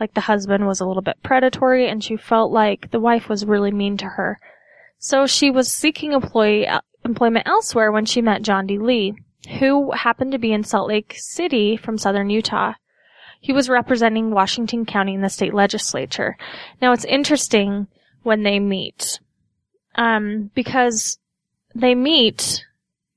like 0.00 0.14
the 0.14 0.22
husband 0.22 0.66
was 0.66 0.80
a 0.80 0.86
little 0.86 1.02
bit 1.02 1.22
predatory 1.22 1.88
and 1.88 2.02
she 2.02 2.16
felt 2.16 2.52
like 2.52 2.90
the 2.90 3.00
wife 3.00 3.28
was 3.28 3.44
really 3.44 3.70
mean 3.70 3.96
to 3.96 4.06
her 4.06 4.38
so 4.98 5.26
she 5.26 5.50
was 5.50 5.70
seeking 5.70 6.12
employee 6.12 6.66
employment 7.04 7.46
elsewhere 7.46 7.92
when 7.92 8.04
she 8.04 8.20
met 8.20 8.42
John 8.42 8.66
D. 8.66 8.78
Lee 8.78 9.14
who 9.60 9.92
happened 9.92 10.32
to 10.32 10.38
be 10.38 10.52
in 10.52 10.64
Salt 10.64 10.88
Lake 10.88 11.14
City 11.16 11.76
from 11.76 11.98
southern 11.98 12.30
Utah 12.30 12.74
he 13.40 13.52
was 13.52 13.68
representing 13.68 14.30
Washington 14.30 14.84
County 14.84 15.14
in 15.14 15.20
the 15.20 15.28
state 15.28 15.54
legislature. 15.54 16.36
Now 16.82 16.92
it's 16.92 17.04
interesting 17.04 17.86
when 18.22 18.42
they 18.42 18.58
meet, 18.58 19.20
um, 19.94 20.50
because 20.54 21.18
they 21.74 21.94
meet 21.94 22.64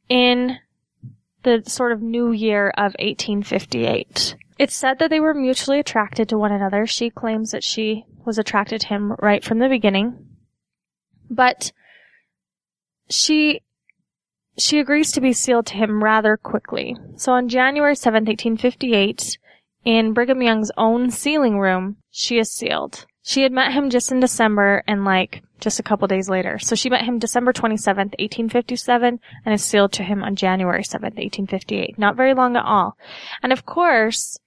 in 0.10 0.60
the 1.44 1.64
sort 1.66 1.92
of 1.92 2.02
new 2.02 2.32
year 2.32 2.70
of 2.70 2.96
1858. 3.00 4.36
It's 4.62 4.76
said 4.76 5.00
that 5.00 5.10
they 5.10 5.20
were 5.20 5.34
mutually 5.34 5.80
attracted 5.80 6.30
to 6.30 6.38
one 6.38 6.52
another. 6.52 6.86
She 6.86 7.10
claims 7.10 7.50
that 7.50 7.64
she 7.64 8.06
was 8.24 8.38
attracted 8.38 8.82
to 8.82 8.88
him 8.90 9.14
right 9.14 9.44
from 9.44 9.58
the 9.58 9.68
beginning. 9.68 10.24
But 11.32 11.72
she 13.10 13.62
she 14.60 14.78
agrees 14.78 15.12
to 15.14 15.20
be 15.20 15.34
sealed 15.34 15.66
to 15.66 15.78
him 15.78 16.04
rather 16.04 16.38
quickly. 16.38 16.96
So 17.16 17.32
on 17.32 17.50
January 17.50 17.96
7th, 17.96 18.28
1858, 18.28 19.40
in 19.84 20.14
Brigham 20.14 20.44
Young's 20.44 20.70
own 20.78 21.10
sealing 21.10 21.58
room, 21.58 21.98
she 22.12 22.38
is 22.38 22.52
sealed. 22.52 23.08
She 23.24 23.42
had 23.42 23.52
met 23.52 23.72
him 23.72 23.90
just 23.90 24.12
in 24.12 24.20
December 24.20 24.84
and 24.88 25.04
like 25.04 25.42
just 25.60 25.80
a 25.80 25.84
couple 25.84 26.08
days 26.08 26.30
later. 26.30 26.60
So 26.60 26.76
she 26.76 26.92
met 26.92 27.06
him 27.06 27.18
December 27.18 27.52
27th, 27.52 28.14
1857 28.20 29.20
and 29.44 29.54
is 29.56 29.64
sealed 29.64 29.94
to 29.94 30.04
him 30.04 30.22
on 30.22 30.36
January 30.36 30.84
7th, 30.84 31.18
1858. 31.18 31.98
Not 31.98 32.16
very 32.16 32.36
long 32.36 32.56
at 32.56 32.66
all. 32.66 32.96
And 33.42 33.52
of 33.52 33.66
course, 33.66 34.38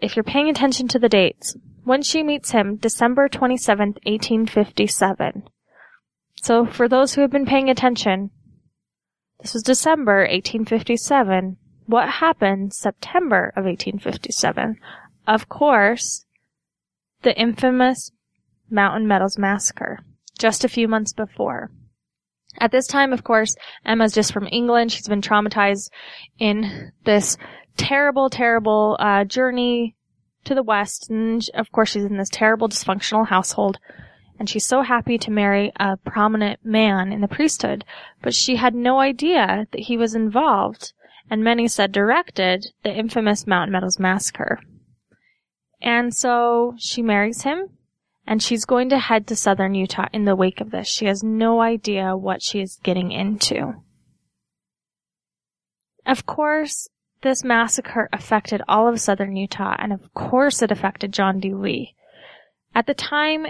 if 0.00 0.16
you're 0.16 0.22
paying 0.22 0.48
attention 0.48 0.88
to 0.88 0.98
the 0.98 1.08
dates, 1.08 1.56
when 1.84 2.02
she 2.02 2.22
meets 2.22 2.50
him, 2.50 2.76
December 2.76 3.28
27th, 3.28 3.96
1857. 4.04 5.44
So 6.42 6.66
for 6.66 6.88
those 6.88 7.14
who 7.14 7.22
have 7.22 7.30
been 7.30 7.46
paying 7.46 7.70
attention, 7.70 8.30
this 9.40 9.54
was 9.54 9.62
December 9.62 10.20
1857 10.20 11.56
what 11.88 12.08
happened 12.08 12.74
September 12.74 13.50
of 13.56 13.64
1857? 13.64 14.76
Of 15.26 15.48
course, 15.48 16.26
the 17.22 17.34
infamous 17.34 18.12
Mountain 18.70 19.08
Meadows 19.08 19.38
Massacre, 19.38 20.00
just 20.38 20.64
a 20.64 20.68
few 20.68 20.86
months 20.86 21.14
before. 21.14 21.70
At 22.60 22.72
this 22.72 22.86
time, 22.86 23.14
of 23.14 23.24
course, 23.24 23.56
Emma's 23.86 24.12
just 24.12 24.34
from 24.34 24.48
England. 24.52 24.92
She's 24.92 25.08
been 25.08 25.22
traumatized 25.22 25.88
in 26.38 26.92
this 27.04 27.38
terrible, 27.78 28.28
terrible 28.28 28.96
uh, 29.00 29.24
journey 29.24 29.96
to 30.44 30.54
the 30.54 30.62
West. 30.62 31.08
And 31.08 31.42
of 31.54 31.72
course, 31.72 31.90
she's 31.90 32.04
in 32.04 32.18
this 32.18 32.28
terrible, 32.30 32.68
dysfunctional 32.68 33.28
household. 33.28 33.78
And 34.38 34.48
she's 34.48 34.66
so 34.66 34.82
happy 34.82 35.18
to 35.18 35.30
marry 35.30 35.72
a 35.76 35.96
prominent 35.96 36.64
man 36.64 37.12
in 37.12 37.22
the 37.22 37.28
priesthood, 37.28 37.84
but 38.22 38.34
she 38.34 38.56
had 38.56 38.74
no 38.74 39.00
idea 39.00 39.66
that 39.72 39.80
he 39.80 39.96
was 39.96 40.14
involved, 40.14 40.92
and 41.28 41.42
many 41.42 41.66
said 41.66 41.90
directed, 41.90 42.66
the 42.84 42.94
infamous 42.94 43.48
Mountain 43.48 43.72
Meadows 43.72 43.98
Massacre. 43.98 44.60
And 45.82 46.14
so 46.14 46.74
she 46.78 47.02
marries 47.02 47.42
him, 47.42 47.70
and 48.28 48.40
she's 48.40 48.64
going 48.64 48.90
to 48.90 48.98
head 48.98 49.26
to 49.26 49.34
southern 49.34 49.74
Utah 49.74 50.06
in 50.12 50.24
the 50.24 50.36
wake 50.36 50.60
of 50.60 50.70
this. 50.70 50.86
She 50.86 51.06
has 51.06 51.24
no 51.24 51.60
idea 51.60 52.16
what 52.16 52.40
she 52.40 52.60
is 52.60 52.78
getting 52.84 53.10
into. 53.10 53.74
Of 56.06 56.26
course, 56.26 56.88
this 57.22 57.44
massacre 57.44 58.08
affected 58.12 58.62
all 58.68 58.88
of 58.88 59.00
southern 59.00 59.36
Utah, 59.36 59.76
and 59.78 59.92
of 59.92 60.12
course 60.14 60.62
it 60.62 60.70
affected 60.70 61.12
John 61.12 61.40
D. 61.40 61.52
Lee. 61.54 61.94
At 62.74 62.86
the 62.86 62.94
time, 62.94 63.46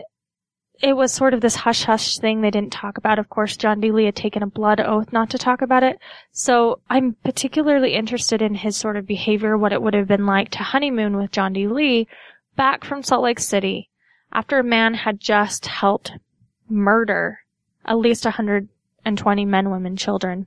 it 0.80 0.96
was 0.96 1.12
sort 1.12 1.34
of 1.34 1.40
this 1.40 1.56
hush 1.56 1.84
hush 1.84 2.18
thing 2.18 2.40
they 2.40 2.50
didn't 2.50 2.72
talk 2.72 2.98
about. 2.98 3.18
Of 3.18 3.28
course, 3.28 3.56
John 3.56 3.80
D. 3.80 3.90
Lee 3.90 4.04
had 4.04 4.16
taken 4.16 4.42
a 4.42 4.46
blood 4.46 4.80
oath 4.80 5.12
not 5.12 5.30
to 5.30 5.38
talk 5.38 5.60
about 5.60 5.82
it. 5.82 5.98
So 6.30 6.80
I'm 6.88 7.16
particularly 7.24 7.94
interested 7.94 8.40
in 8.40 8.54
his 8.54 8.76
sort 8.76 8.96
of 8.96 9.06
behavior, 9.06 9.58
what 9.58 9.72
it 9.72 9.82
would 9.82 9.94
have 9.94 10.06
been 10.06 10.26
like 10.26 10.50
to 10.52 10.58
honeymoon 10.58 11.16
with 11.16 11.32
John 11.32 11.52
D. 11.52 11.66
Lee 11.66 12.06
back 12.56 12.84
from 12.84 13.02
Salt 13.02 13.22
Lake 13.22 13.40
City 13.40 13.90
after 14.32 14.58
a 14.58 14.64
man 14.64 14.94
had 14.94 15.20
just 15.20 15.66
helped 15.66 16.12
murder 16.68 17.40
at 17.84 17.98
least 17.98 18.24
120 18.24 19.44
men, 19.44 19.70
women, 19.70 19.96
children. 19.96 20.46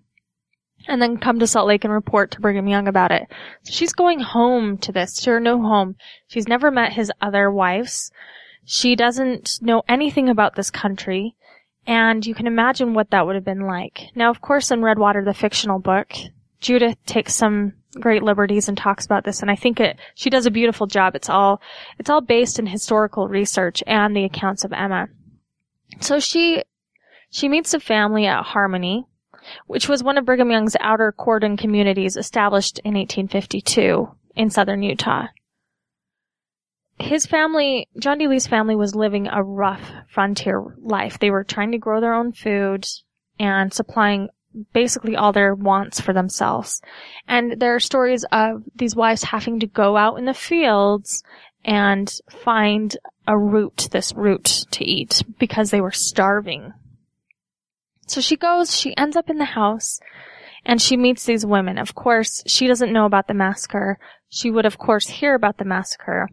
And 0.87 1.01
then 1.01 1.17
come 1.17 1.39
to 1.39 1.47
Salt 1.47 1.67
Lake 1.67 1.83
and 1.83 1.93
report 1.93 2.31
to 2.31 2.41
Brigham 2.41 2.67
Young 2.67 2.87
about 2.87 3.11
it. 3.11 3.27
So 3.63 3.71
she's 3.71 3.93
going 3.93 4.19
home 4.19 4.77
to 4.79 4.91
this, 4.91 5.21
to 5.21 5.31
her 5.31 5.39
new 5.39 5.61
home. 5.61 5.95
She's 6.27 6.47
never 6.47 6.71
met 6.71 6.93
his 6.93 7.11
other 7.21 7.51
wives. 7.51 8.11
She 8.65 8.95
doesn't 8.95 9.59
know 9.61 9.83
anything 9.87 10.29
about 10.29 10.55
this 10.55 10.69
country, 10.69 11.35
and 11.87 12.25
you 12.25 12.35
can 12.35 12.47
imagine 12.47 12.93
what 12.93 13.09
that 13.11 13.25
would 13.25 13.35
have 13.35 13.45
been 13.45 13.67
like. 13.67 14.01
Now, 14.15 14.29
of 14.29 14.41
course, 14.41 14.71
in 14.71 14.81
Redwater, 14.81 15.23
the 15.23 15.33
fictional 15.33 15.79
book, 15.79 16.13
Judith 16.59 16.97
takes 17.05 17.35
some 17.35 17.73
great 17.99 18.23
liberties 18.23 18.69
and 18.69 18.77
talks 18.77 19.05
about 19.05 19.25
this, 19.25 19.41
and 19.41 19.49
I 19.51 19.55
think 19.55 19.79
it, 19.79 19.97
she 20.15 20.29
does 20.29 20.45
a 20.45 20.51
beautiful 20.51 20.87
job. 20.87 21.15
It's 21.15 21.29
all, 21.29 21.61
it's 21.97 22.09
all 22.09 22.21
based 22.21 22.59
in 22.59 22.67
historical 22.67 23.27
research 23.27 23.83
and 23.87 24.15
the 24.15 24.25
accounts 24.25 24.63
of 24.63 24.73
Emma. 24.73 25.07
So 25.99 26.19
she, 26.19 26.63
she 27.29 27.49
meets 27.49 27.73
a 27.73 27.79
family 27.79 28.27
at 28.27 28.43
Harmony, 28.43 29.07
which 29.67 29.89
was 29.89 30.03
one 30.03 30.17
of 30.17 30.25
Brigham 30.25 30.51
Young's 30.51 30.75
outer 30.79 31.11
cordon 31.11 31.57
communities 31.57 32.17
established 32.17 32.79
in 32.83 32.93
1852 32.93 34.09
in 34.35 34.49
southern 34.49 34.83
Utah 34.83 35.27
his 37.01 37.25
family, 37.25 37.87
John 37.99 38.17
D. 38.17 38.27
Lee's 38.27 38.47
family 38.47 38.75
was 38.75 38.95
living 38.95 39.27
a 39.27 39.43
rough 39.43 39.81
frontier 40.07 40.63
life. 40.79 41.19
They 41.19 41.31
were 41.31 41.43
trying 41.43 41.71
to 41.71 41.77
grow 41.77 41.99
their 41.99 42.13
own 42.13 42.31
food 42.31 42.85
and 43.39 43.73
supplying 43.73 44.29
basically 44.73 45.15
all 45.15 45.31
their 45.31 45.55
wants 45.55 45.99
for 45.99 46.13
themselves. 46.13 46.81
And 47.27 47.59
there 47.59 47.75
are 47.75 47.79
stories 47.79 48.25
of 48.31 48.63
these 48.75 48.95
wives 48.95 49.23
having 49.23 49.59
to 49.61 49.67
go 49.67 49.97
out 49.97 50.17
in 50.17 50.25
the 50.25 50.33
fields 50.33 51.23
and 51.63 52.11
find 52.29 52.95
a 53.27 53.37
root, 53.37 53.87
this 53.91 54.13
root 54.13 54.65
to 54.71 54.83
eat 54.83 55.23
because 55.39 55.71
they 55.71 55.81
were 55.81 55.91
starving. 55.91 56.73
So 58.11 58.21
she 58.21 58.35
goes, 58.35 58.77
she 58.77 58.95
ends 58.97 59.15
up 59.15 59.29
in 59.29 59.37
the 59.37 59.45
house 59.45 59.99
and 60.65 60.81
she 60.81 60.97
meets 60.97 61.25
these 61.25 61.45
women. 61.45 61.77
Of 61.77 61.95
course, 61.95 62.43
she 62.45 62.67
doesn't 62.67 62.93
know 62.93 63.05
about 63.05 63.27
the 63.27 63.33
massacre. 63.33 63.97
She 64.29 64.51
would 64.51 64.65
of 64.65 64.77
course 64.77 65.07
hear 65.07 65.33
about 65.33 65.57
the 65.57 65.65
massacre 65.65 66.27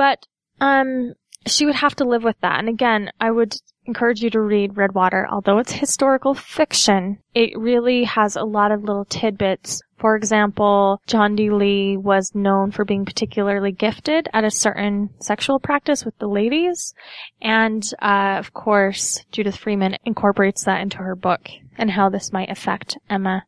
but, 0.00 0.26
um, 0.62 1.12
she 1.46 1.66
would 1.66 1.74
have 1.74 1.94
to 1.96 2.04
live 2.04 2.24
with 2.24 2.40
that. 2.40 2.58
And 2.58 2.70
again, 2.70 3.10
I 3.20 3.30
would 3.30 3.54
encourage 3.84 4.22
you 4.22 4.30
to 4.30 4.40
read 4.40 4.78
Redwater. 4.78 5.28
Although 5.30 5.58
it's 5.58 5.72
historical 5.72 6.32
fiction, 6.32 7.18
it 7.34 7.50
really 7.54 8.04
has 8.04 8.34
a 8.34 8.44
lot 8.44 8.72
of 8.72 8.82
little 8.82 9.04
tidbits. 9.04 9.82
For 10.00 10.16
example, 10.16 11.02
John 11.06 11.36
D. 11.36 11.50
Lee 11.50 11.98
was 11.98 12.34
known 12.34 12.70
for 12.70 12.86
being 12.86 13.04
particularly 13.04 13.70
gifted 13.70 14.28
at 14.32 14.44
a 14.44 14.50
certain 14.50 15.10
sexual 15.20 15.60
practice 15.60 16.06
with 16.06 16.16
the 16.18 16.26
ladies. 16.26 16.94
And, 17.42 17.84
uh, 18.00 18.36
of 18.38 18.54
course, 18.54 19.22
Judith 19.30 19.56
Freeman 19.56 19.98
incorporates 20.06 20.64
that 20.64 20.80
into 20.80 20.96
her 20.98 21.14
book 21.14 21.50
and 21.76 21.90
how 21.90 22.08
this 22.08 22.32
might 22.32 22.50
affect 22.50 22.96
Emma 23.10 23.44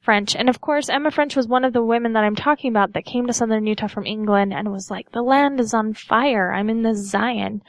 French. 0.00 0.34
And 0.34 0.48
of 0.48 0.60
course, 0.60 0.88
Emma 0.88 1.12
French 1.12 1.36
was 1.36 1.46
one 1.46 1.64
of 1.64 1.72
the 1.72 1.84
women 1.84 2.12
that 2.14 2.24
I'm 2.24 2.34
talking 2.36 2.72
about 2.72 2.94
that 2.94 3.04
came 3.04 3.28
to 3.28 3.32
southern 3.32 3.66
Utah 3.66 3.86
from 3.86 4.04
England 4.04 4.52
and 4.52 4.72
was 4.72 4.90
like, 4.90 5.12
the 5.12 5.22
land 5.22 5.60
is 5.60 5.74
on 5.74 5.94
fire. 5.94 6.52
I'm 6.52 6.70
in 6.70 6.82
the 6.82 6.96
Zion. 6.96 7.62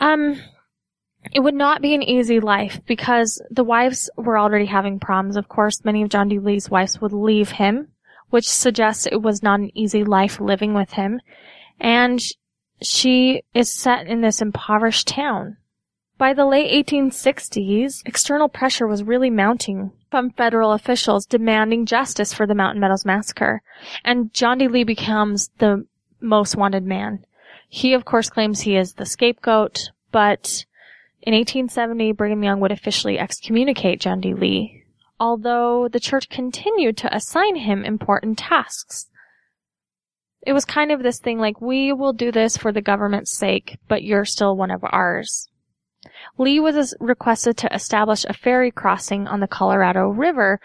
Um, 0.00 0.40
it 1.32 1.40
would 1.40 1.54
not 1.54 1.82
be 1.82 1.94
an 1.94 2.02
easy 2.02 2.40
life 2.40 2.80
because 2.86 3.42
the 3.50 3.64
wives 3.64 4.10
were 4.16 4.38
already 4.38 4.66
having 4.66 5.00
problems. 5.00 5.36
Of 5.36 5.48
course, 5.48 5.84
many 5.84 6.02
of 6.02 6.08
John 6.08 6.28
D. 6.28 6.38
Lee's 6.38 6.70
wives 6.70 7.00
would 7.00 7.12
leave 7.12 7.50
him, 7.50 7.88
which 8.30 8.48
suggests 8.48 9.06
it 9.06 9.22
was 9.22 9.42
not 9.42 9.60
an 9.60 9.70
easy 9.76 10.04
life 10.04 10.40
living 10.40 10.74
with 10.74 10.92
him. 10.92 11.20
And 11.80 12.20
she 12.82 13.42
is 13.54 13.72
set 13.72 14.06
in 14.06 14.20
this 14.20 14.42
impoverished 14.42 15.08
town. 15.08 15.56
By 16.16 16.32
the 16.32 16.46
late 16.46 16.86
1860s, 16.86 18.02
external 18.06 18.48
pressure 18.48 18.86
was 18.86 19.02
really 19.02 19.30
mounting 19.30 19.92
from 20.10 20.30
federal 20.30 20.72
officials 20.72 21.26
demanding 21.26 21.86
justice 21.86 22.32
for 22.32 22.46
the 22.46 22.54
Mountain 22.54 22.80
Meadows 22.80 23.04
massacre, 23.04 23.62
and 24.04 24.32
John 24.32 24.58
D. 24.58 24.68
Lee 24.68 24.84
becomes 24.84 25.50
the 25.58 25.86
most 26.20 26.56
wanted 26.56 26.84
man. 26.84 27.24
He, 27.68 27.94
of 27.94 28.04
course, 28.04 28.30
claims 28.30 28.60
he 28.60 28.76
is 28.76 28.94
the 28.94 29.06
scapegoat, 29.06 29.90
but 30.12 30.64
in 31.26 31.32
1870, 31.32 32.12
Brigham 32.12 32.44
Young 32.44 32.60
would 32.60 32.70
officially 32.70 33.18
excommunicate 33.18 33.98
John 33.98 34.20
D. 34.20 34.34
Lee, 34.34 34.84
although 35.18 35.88
the 35.88 35.98
church 35.98 36.28
continued 36.28 36.98
to 36.98 37.16
assign 37.16 37.56
him 37.56 37.82
important 37.82 38.36
tasks. 38.36 39.06
It 40.46 40.52
was 40.52 40.66
kind 40.66 40.92
of 40.92 41.02
this 41.02 41.18
thing 41.18 41.38
like, 41.38 41.62
we 41.62 41.94
will 41.94 42.12
do 42.12 42.30
this 42.30 42.58
for 42.58 42.72
the 42.72 42.82
government's 42.82 43.34
sake, 43.34 43.78
but 43.88 44.02
you're 44.02 44.26
still 44.26 44.54
one 44.54 44.70
of 44.70 44.84
ours. 44.84 45.48
Lee 46.36 46.60
was 46.60 46.94
requested 47.00 47.56
to 47.56 47.74
establish 47.74 48.26
a 48.26 48.34
ferry 48.34 48.70
crossing 48.70 49.26
on 49.26 49.40
the 49.40 49.48
Colorado 49.48 50.08
River 50.08 50.60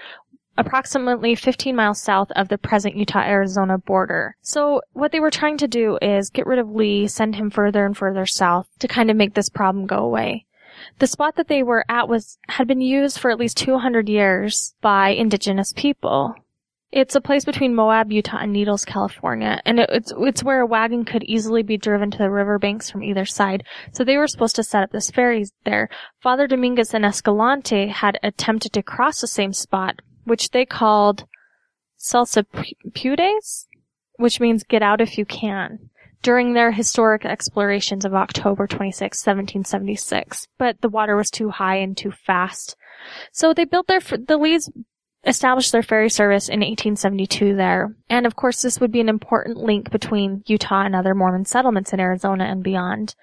approximately 0.57 1.35
15 1.35 1.73
miles 1.73 2.01
south 2.01 2.29
of 2.31 2.49
the 2.49 2.57
present 2.57 2.97
Utah-Arizona 2.97 3.77
border. 3.77 4.35
So 4.41 4.81
what 4.91 5.13
they 5.13 5.21
were 5.21 5.31
trying 5.31 5.55
to 5.59 5.69
do 5.69 5.97
is 6.01 6.29
get 6.29 6.45
rid 6.45 6.59
of 6.59 6.69
Lee, 6.69 7.07
send 7.07 7.35
him 7.35 7.49
further 7.49 7.85
and 7.85 7.95
further 7.95 8.25
south 8.25 8.67
to 8.79 8.89
kind 8.89 9.09
of 9.09 9.15
make 9.15 9.35
this 9.35 9.47
problem 9.47 9.87
go 9.87 9.99
away. 9.99 10.45
The 10.97 11.08
spot 11.08 11.36
that 11.36 11.47
they 11.47 11.63
were 11.63 11.86
at 11.88 12.10
was 12.10 12.38
had 12.49 12.67
been 12.67 12.82
used 12.82 13.19
for 13.19 13.32
at 13.32 13.39
least 13.39 13.58
200 13.58 14.10
years 14.10 14.73
by 14.82 15.10
indigenous 15.10 15.73
people. 15.75 16.36
It's 16.91 17.15
a 17.15 17.21
place 17.21 17.45
between 17.45 17.75
Moab, 17.75 18.12
Utah, 18.12 18.39
and 18.41 18.52
Needles, 18.52 18.84
California, 18.84 19.62
and 19.63 19.80
it, 19.80 19.91
it's 19.91 20.12
it's 20.17 20.43
where 20.43 20.62
a 20.62 20.65
wagon 20.65 21.06
could 21.06 21.23
easily 21.23 21.62
be 21.62 21.78
driven 21.78 22.10
to 22.10 22.17
the 22.17 22.32
riverbanks 22.32 22.89
from 22.89 23.04
either 23.04 23.25
side. 23.25 23.63
So 23.91 24.04
they 24.04 24.17
were 24.17 24.28
supposed 24.28 24.56
to 24.56 24.63
set 24.63 24.82
up 24.82 24.91
this 24.91 25.12
ferry 25.12 25.45
there. 25.65 25.89
Father 26.19 26.47
Dominguez 26.47 26.95
and 26.95 27.06
Escalante 27.06 27.89
had 27.89 28.19
attempted 28.23 28.73
to 28.73 28.82
cross 28.82 29.21
the 29.21 29.28
same 29.28 29.54
spot, 29.54 30.02
which 30.23 30.49
they 30.49 30.65
called 30.65 31.25
Salsipuedes, 31.99 33.67
which 34.17 34.39
means 34.39 34.63
get 34.63 34.82
out 34.82 34.99
if 34.99 35.17
you 35.17 35.25
can, 35.25 35.88
during 36.21 36.53
their 36.53 36.71
historic 36.71 37.25
explorations 37.25 38.05
of 38.05 38.13
October 38.13 38.67
26, 38.67 39.17
1776. 39.17 40.47
But 40.58 40.82
the 40.82 40.89
water 40.89 41.15
was 41.15 41.29
too 41.29 41.49
high 41.49 41.77
and 41.77 41.95
too 41.95 42.12
fast. 42.12 42.75
So 43.32 43.53
they 43.53 43.65
built 43.65 43.88
their, 43.88 43.99
the 43.99 44.38
Lees 44.38 44.69
established 45.25 45.71
their 45.71 45.84
ferry 45.84 46.10
service 46.10 46.47
in 46.47 46.60
1872 46.60 47.55
there. 47.55 47.95
And 48.10 48.25
of 48.25 48.36
course, 48.36 48.62
this 48.62 48.79
would 48.79 48.91
be 48.91 49.01
an 49.01 49.10
important 49.10 49.58
link 49.58 49.91
between 49.91 50.43
Utah 50.45 50.84
and 50.84 50.95
other 50.95 51.13
Mormon 51.13 51.45
settlements 51.45 51.93
in 51.93 51.99
Arizona 51.99 52.45
and 52.45 52.63
beyond. 52.63 53.15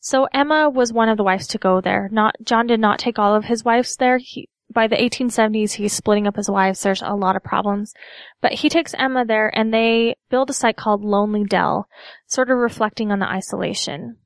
So 0.00 0.28
Emma 0.32 0.70
was 0.70 0.92
one 0.92 1.08
of 1.08 1.16
the 1.16 1.24
wives 1.24 1.46
to 1.48 1.58
go 1.58 1.80
there. 1.80 2.08
Not, 2.12 2.36
John 2.44 2.66
did 2.66 2.80
not 2.80 2.98
take 2.98 3.18
all 3.18 3.34
of 3.34 3.44
his 3.44 3.64
wives 3.64 3.96
there. 3.96 4.18
He, 4.18 4.48
by 4.72 4.86
the 4.86 4.96
1870s, 4.96 5.72
he's 5.72 5.92
splitting 5.92 6.26
up 6.26 6.36
his 6.36 6.50
wives. 6.50 6.82
There's 6.82 7.02
a 7.02 7.14
lot 7.14 7.36
of 7.36 7.42
problems. 7.42 7.94
But 8.40 8.52
he 8.52 8.68
takes 8.68 8.94
Emma 8.94 9.24
there 9.24 9.50
and 9.56 9.72
they 9.72 10.16
build 10.28 10.50
a 10.50 10.52
site 10.52 10.76
called 10.76 11.04
Lonely 11.04 11.44
Dell, 11.44 11.88
sort 12.26 12.50
of 12.50 12.58
reflecting 12.58 13.10
on 13.10 13.18
the 13.18 13.28
isolation. 13.28 14.16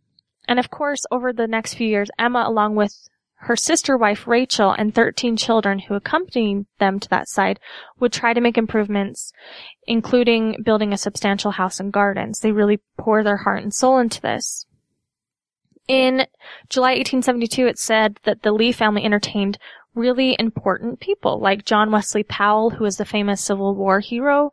And 0.49 0.59
of 0.59 0.71
course, 0.71 1.05
over 1.11 1.33
the 1.33 1.47
next 1.47 1.75
few 1.75 1.87
years, 1.87 2.11
Emma, 2.19 2.45
along 2.47 2.75
with 2.75 3.09
her 3.43 3.57
sister 3.57 3.97
wife 3.97 4.27
Rachel 4.27 4.75
and 4.77 4.95
13 4.95 5.37
children 5.37 5.79
who 5.79 5.95
accompanied 5.95 6.67
them 6.79 7.01
to 7.01 7.09
that 7.09 7.29
site 7.29 7.59
would 7.99 8.13
try 8.13 8.35
to 8.35 8.41
make 8.41 8.59
improvements, 8.59 9.33
including 9.87 10.57
building 10.63 10.93
a 10.93 10.99
substantial 10.99 11.53
house 11.53 11.81
and 11.81 11.93
gardens. 11.93 12.41
They 12.41 12.53
really 12.53 12.81
pour 12.99 13.23
their 13.23 13.39
heart 13.39 13.63
and 13.63 13.73
soul 13.73 13.99
into 13.99 14.21
this. 14.21 14.67
In 15.91 16.25
July 16.69 16.91
1872, 16.91 17.67
it 17.67 17.77
said 17.77 18.21
that 18.23 18.43
the 18.43 18.53
Lee 18.53 18.71
family 18.71 19.05
entertained 19.05 19.59
really 19.93 20.37
important 20.39 21.01
people, 21.01 21.41
like 21.41 21.65
John 21.65 21.91
Wesley 21.91 22.23
Powell, 22.23 22.71
who 22.71 22.85
was 22.85 22.97
the 22.97 23.05
famous 23.05 23.41
Civil 23.41 23.75
War 23.75 23.99
hero, 23.99 24.53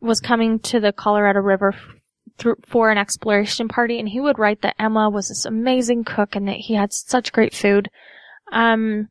was 0.00 0.20
coming 0.20 0.60
to 0.60 0.78
the 0.78 0.92
Colorado 0.92 1.40
River 1.40 1.74
through, 2.38 2.58
for 2.64 2.92
an 2.92 2.96
exploration 2.96 3.66
party, 3.66 3.98
and 3.98 4.08
he 4.08 4.20
would 4.20 4.38
write 4.38 4.62
that 4.62 4.76
Emma 4.78 5.10
was 5.10 5.30
this 5.30 5.44
amazing 5.44 6.04
cook 6.04 6.36
and 6.36 6.46
that 6.46 6.58
he 6.58 6.74
had 6.74 6.92
such 6.92 7.32
great 7.32 7.56
food. 7.56 7.88
Um, 8.52 9.08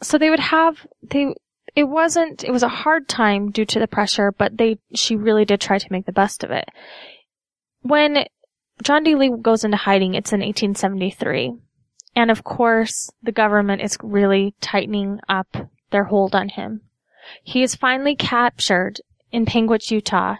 so 0.00 0.16
they 0.16 0.30
would 0.30 0.38
have 0.38 0.86
they. 1.02 1.34
It 1.74 1.88
wasn't. 1.88 2.44
It 2.44 2.52
was 2.52 2.62
a 2.62 2.68
hard 2.68 3.08
time 3.08 3.50
due 3.50 3.64
to 3.64 3.80
the 3.80 3.88
pressure, 3.88 4.30
but 4.30 4.58
they. 4.58 4.78
She 4.94 5.16
really 5.16 5.44
did 5.44 5.60
try 5.60 5.78
to 5.78 5.88
make 5.92 6.06
the 6.06 6.12
best 6.12 6.44
of 6.44 6.52
it. 6.52 6.68
When 7.82 8.26
John 8.82 9.04
D. 9.04 9.14
Lee 9.14 9.30
goes 9.40 9.64
into 9.64 9.76
hiding, 9.76 10.14
it's 10.14 10.32
in 10.32 10.40
1873. 10.40 11.54
And 12.16 12.30
of 12.30 12.44
course, 12.44 13.10
the 13.22 13.32
government 13.32 13.82
is 13.82 13.98
really 14.02 14.54
tightening 14.60 15.20
up 15.28 15.56
their 15.90 16.04
hold 16.04 16.34
on 16.34 16.48
him. 16.48 16.82
He 17.42 17.62
is 17.62 17.74
finally 17.74 18.16
captured 18.16 19.00
in 19.30 19.44
Panguitch, 19.44 19.90
Utah 19.90 20.36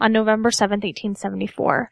on 0.00 0.12
November 0.12 0.50
7, 0.50 0.76
1874. 0.76 1.90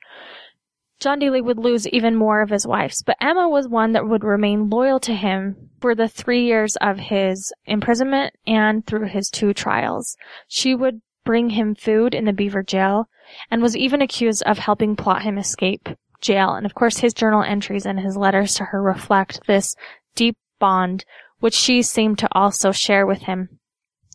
John 0.99 1.19
D. 1.19 1.31
Lee 1.31 1.41
would 1.41 1.59
lose 1.59 1.89
even 1.89 2.15
more 2.15 2.43
of 2.43 2.51
his 2.51 2.67
wives, 2.67 3.03
but 3.03 3.17
Emma 3.21 3.49
was 3.49 3.69
one 3.69 3.93
that 3.93 4.09
would 4.09 4.25
remain 4.25 4.71
loyal 4.71 5.01
to 5.01 5.15
him 5.15 5.71
for 5.81 5.95
the 5.95 6.09
three 6.09 6.45
years 6.45 6.77
of 6.77 6.99
his 6.99 7.53
imprisonment 7.67 8.35
and 8.47 8.87
through 8.87 9.09
his 9.09 9.29
two 9.29 9.53
trials. 9.53 10.17
She 10.47 10.75
would 10.75 11.03
bring 11.25 11.51
him 11.51 11.75
food 11.75 12.15
in 12.15 12.25
the 12.25 12.33
Beaver 12.33 12.63
jail 12.63 13.09
and 13.51 13.63
was 13.63 13.77
even 13.77 14.03
accused 14.03 14.43
of 14.45 14.59
helping 14.59 14.97
plot 14.97 15.23
him 15.23 15.39
escape 15.39 15.89
jail. 16.21 16.55
And 16.55 16.65
of 16.65 16.75
course, 16.75 16.99
his 16.99 17.13
journal 17.13 17.43
entries 17.43 17.87
and 17.87 18.01
his 18.01 18.17
letters 18.17 18.55
to 18.55 18.65
her 18.67 18.83
reflect 18.83 19.47
this 19.47 19.75
deep 20.15 20.37
bond, 20.59 21.05
which 21.41 21.55
she 21.55 21.83
seemed 21.83 22.19
to 22.19 22.29
also 22.33 22.73
share 22.73 23.07
with 23.07 23.23
him. 23.23 23.59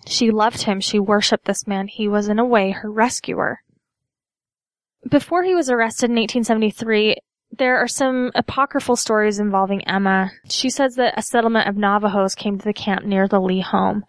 She 0.08 0.32
loved 0.32 0.64
him. 0.64 0.80
She 0.80 1.00
worshipped 1.00 1.46
this 1.46 1.68
man. 1.68 1.88
He 1.88 2.08
was 2.08 2.30
in 2.30 2.40
a 2.40 2.46
way 2.46 2.72
her 2.72 2.90
rescuer. 2.90 3.60
Before 5.08 5.44
he 5.44 5.54
was 5.54 5.70
arrested 5.70 6.10
in 6.10 6.16
1873, 6.16 7.18
there 7.52 7.78
are 7.78 7.88
some 7.88 8.32
apocryphal 8.36 8.96
stories 8.96 9.40
involving 9.40 9.88
Emma. 9.88 10.32
She 10.50 10.70
says 10.70 10.96
that 10.96 11.18
a 11.18 11.22
settlement 11.22 11.68
of 11.68 11.78
Navajos 11.78 12.36
came 12.36 12.58
to 12.58 12.66
the 12.66 12.74
camp 12.74 13.06
near 13.06 13.28
the 13.28 13.40
Lee 13.40 13.62
home. 13.62 14.04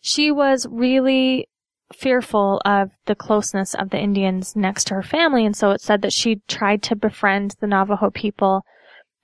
She 0.00 0.30
was 0.30 0.66
really 0.70 1.48
fearful 1.92 2.60
of 2.64 2.90
the 3.06 3.14
closeness 3.14 3.74
of 3.74 3.90
the 3.90 3.98
Indians 3.98 4.56
next 4.56 4.84
to 4.84 4.94
her 4.94 5.02
family, 5.02 5.44
and 5.44 5.56
so 5.56 5.70
it 5.70 5.80
said 5.80 6.02
that 6.02 6.12
she 6.12 6.42
tried 6.48 6.82
to 6.84 6.96
befriend 6.96 7.54
the 7.60 7.66
Navajo 7.66 8.10
people 8.10 8.64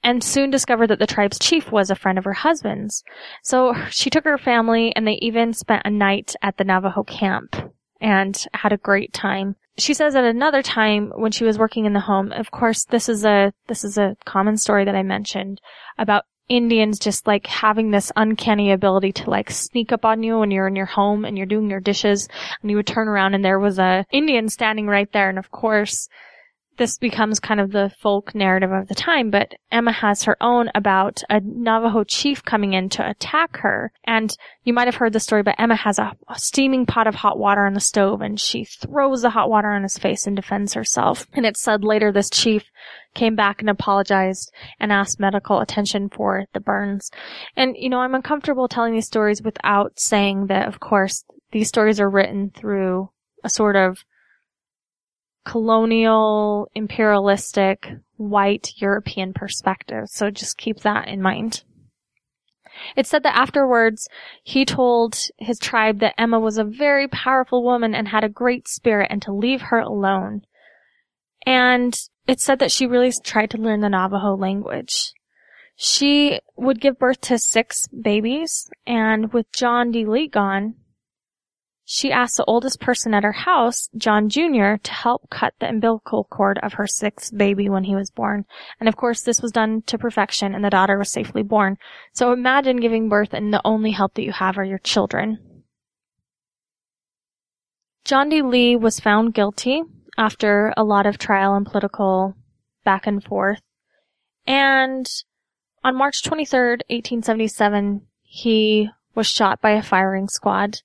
and 0.03 0.23
soon 0.23 0.51
discovered 0.51 0.89
that 0.89 0.99
the 0.99 1.07
tribe's 1.07 1.39
chief 1.39 1.71
was 1.71 1.91
a 1.91 1.95
friend 1.95 2.19
of 2.19 2.25
her 2.25 2.33
husband's. 2.33 3.05
So 3.43 3.75
she 3.91 4.11
took 4.11 4.25
her 4.25 4.39
family 4.39 4.95
and 4.97 5.07
they 5.07 5.19
even 5.23 5.53
spent 5.53 5.83
a 5.85 5.91
night 5.91 6.35
at 6.43 6.57
the 6.57 6.65
Navajo 6.65 7.05
camp 7.05 7.57
and 8.01 8.45
had 8.53 8.73
a 8.73 8.79
great 8.79 9.13
time. 9.13 9.57
She 9.79 9.95
says 9.95 10.15
at 10.15 10.25
another 10.25 10.63
time 10.63 11.13
when 11.15 11.33
she 11.33 11.45
was 11.45 11.59
working 11.59 11.87
in 11.87 11.93
the 11.93 12.01
home, 12.01 12.33
of 12.33 12.51
course, 12.51 12.85
this 12.85 13.09
is 13.09 13.25
a, 13.25 13.53
this 13.69 13.85
is 13.85 13.97
a 13.97 14.17
common 14.25 14.57
story 14.57 14.85
that 14.85 14.97
I 14.97 15.03
mentioned 15.03 15.61
about 15.99 16.25
Indians 16.53 16.99
just 16.99 17.27
like 17.27 17.47
having 17.47 17.91
this 17.91 18.13
uncanny 18.15 18.73
ability 18.73 19.11
to 19.13 19.31
like 19.31 19.51
sneak 19.51 19.91
up 19.91 20.05
on 20.05 20.23
you 20.23 20.39
when 20.39 20.51
you're 20.51 20.69
in 20.69 20.77
your 20.77 20.85
home 20.85 21.25
and 21.25 21.39
you're 21.39 21.47
doing 21.47 21.71
your 21.71 21.81
dishes 21.81 22.29
and 22.61 22.71
you 22.71 22.77
would 22.77 22.87
turn 22.87 23.09
around 23.09 23.33
and 23.33 23.43
there 23.43 23.59
was 23.59 23.79
a 23.79 24.05
Indian 24.13 24.51
standing 24.51 24.87
right 24.87 25.11
there. 25.13 25.31
And 25.31 25.39
of 25.39 25.51
course, 25.51 26.11
this 26.77 26.99
becomes 26.99 27.41
kind 27.41 27.59
of 27.59 27.73
the 27.73 27.91
folk 28.01 28.35
narrative 28.35 28.71
of 28.71 28.89
the 28.89 28.95
time, 28.95 29.31
but 29.31 29.55
Emma 29.71 29.93
has 29.93 30.25
her 30.25 30.37
own 30.43 30.71
about 30.75 31.23
a 31.31 31.41
Navajo 31.41 32.05
chief 32.05 32.45
coming 32.45 32.75
in 32.75 32.91
to 32.91 33.09
attack 33.09 33.59
her. 33.59 33.91
And 34.05 34.37
you 34.65 34.75
might 34.75 34.89
have 34.89 34.97
heard 34.97 35.15
the 35.15 35.21
story, 35.21 35.43
but 35.43 35.55
Emma 35.59 35.77
has 35.77 35.99
a, 35.99 36.13
steaming 36.37 36.85
pot 36.85 37.07
of 37.07 37.15
hot 37.15 37.39
water 37.39 37.65
on 37.65 37.73
the 37.73 37.81
stove 37.81 38.21
and 38.21 38.39
she 38.39 38.65
throws 38.65 39.23
the 39.23 39.31
hot 39.31 39.49
water 39.49 39.71
on 39.71 39.85
his 39.85 39.97
face 39.97 40.27
and 40.27 40.37
defends 40.37 40.75
herself. 40.75 41.27
And 41.33 41.47
it's 41.47 41.63
said 41.63 41.83
later 41.83 42.13
this 42.13 42.29
chief 42.29 42.65
came 43.15 43.35
back 43.35 43.61
and 43.61 43.71
apologized 43.71 44.53
and 44.81 44.93
asked 44.93 45.21
medical 45.21 45.61
attention 45.61 46.09
for 46.09 46.45
the 46.53 46.61
burns. 46.61 47.11
And, 47.57 47.77
you 47.77 47.89
know, 47.89 48.01
I'm 48.01 48.15
uncomfortable 48.15 48.69
telling 48.69 48.95
these 48.95 49.07
stories 49.07 49.43
without 49.43 49.99
saying 49.99 50.47
that, 50.47 50.69
of 50.69 50.81
course, 50.81 51.25
these 51.53 51.69
stories 51.69 52.01
are 52.01 52.11
written 52.11 52.51
through 52.51 53.11
a 53.45 53.51
sort 53.51 53.77
of 53.77 54.05
colonial, 55.45 56.71
imperialistic, 56.75 57.89
white 58.17 58.73
European 58.77 59.33
perspective. 59.33 60.09
So 60.09 60.31
just 60.31 60.57
keep 60.57 60.81
that 60.81 61.09
in 61.09 61.21
mind. 61.21 61.65
It 62.97 63.07
said 63.07 63.23
that 63.25 63.37
afterwards, 63.37 64.09
he 64.43 64.65
told 64.65 65.19
his 65.39 65.59
tribe 65.59 66.01
that 66.01 66.15
Emma 66.19 66.41
was 66.41 66.59
a 66.59 66.65
very 66.65 67.07
powerful 67.07 67.63
woman 67.63 67.95
and 67.95 68.09
had 68.09 68.25
a 68.25 68.29
great 68.29 68.67
spirit 68.67 69.09
and 69.11 69.21
to 69.23 69.33
leave 69.33 69.61
her 69.63 69.79
alone. 69.79 70.43
And 71.45 71.99
it 72.27 72.41
said 72.41 72.59
that 72.61 72.71
she 72.71 72.87
really 72.87 73.13
tried 73.25 73.51
to 73.51 73.59
learn 73.59 73.81
the 73.81 73.89
Navajo 73.89 74.37
language. 74.37 75.13
She 75.77 76.41
would 76.57 76.81
give 76.81 76.99
birth 76.99 77.21
to 77.23 77.39
six 77.39 77.89
babies, 77.89 78.71
and 78.87 79.33
with 79.33 79.51
John 79.53 79.91
D. 79.91 80.05
Lee 80.05 80.29
gone, 80.29 80.75
she 81.85 82.13
asked 82.13 82.37
the 82.37 82.45
oldest 82.45 82.81
person 82.81 83.13
at 83.13 83.25
her 83.25 83.33
house, 83.33 83.89
John 83.97 84.29
Jr., 84.29 84.77
to 84.83 84.93
help 84.93 85.29
cut 85.31 85.55
the 85.59 85.69
umbilical 85.69 86.25
cord 86.25 86.59
of 86.63 86.75
her 86.75 86.87
sixth 86.87 87.37
baby 87.37 87.69
when 87.69 87.85
he 87.85 87.95
was 87.95 88.11
born. 88.11 88.45
And 88.79 88.89
of 88.89 88.97
course, 88.97 89.23
this 89.23 89.43
was 89.43 89.53
done 89.53 89.83
to 89.83 89.99
perfection 89.99 90.55
and 90.55 90.65
the 90.65 90.71
daughter 90.71 90.97
was 90.97 91.11
safely 91.11 91.43
born. 91.43 91.77
So 92.13 92.33
imagine 92.33 92.77
giving 92.77 93.09
birth 93.09 93.35
and 93.35 93.53
the 93.53 93.61
only 93.65 93.91
help 93.91 94.15
that 94.15 94.23
you 94.23 94.33
have 94.33 94.57
are 94.59 94.65
your 94.65 94.79
children. 94.79 95.65
John 98.05 98.29
D. 98.29 98.43
Lee 98.43 98.77
was 98.77 99.01
found 99.01 99.35
guilty 99.35 99.83
after 100.17 100.73
a 100.77 100.85
lot 100.85 101.07
of 101.07 101.19
trial 101.19 101.55
and 101.55 101.67
political 101.67 102.35
back 102.85 103.07
and 103.07 103.23
forth. 103.23 103.61
And 104.47 105.07
on 105.85 105.97
March 105.97 106.23
23rd, 106.23 106.83
1877, 106.89 108.03
he 108.23 108.89
was 109.15 109.27
shot 109.27 109.61
by 109.61 109.71
a 109.71 109.83
firing 109.83 110.29
squad. 110.29 110.79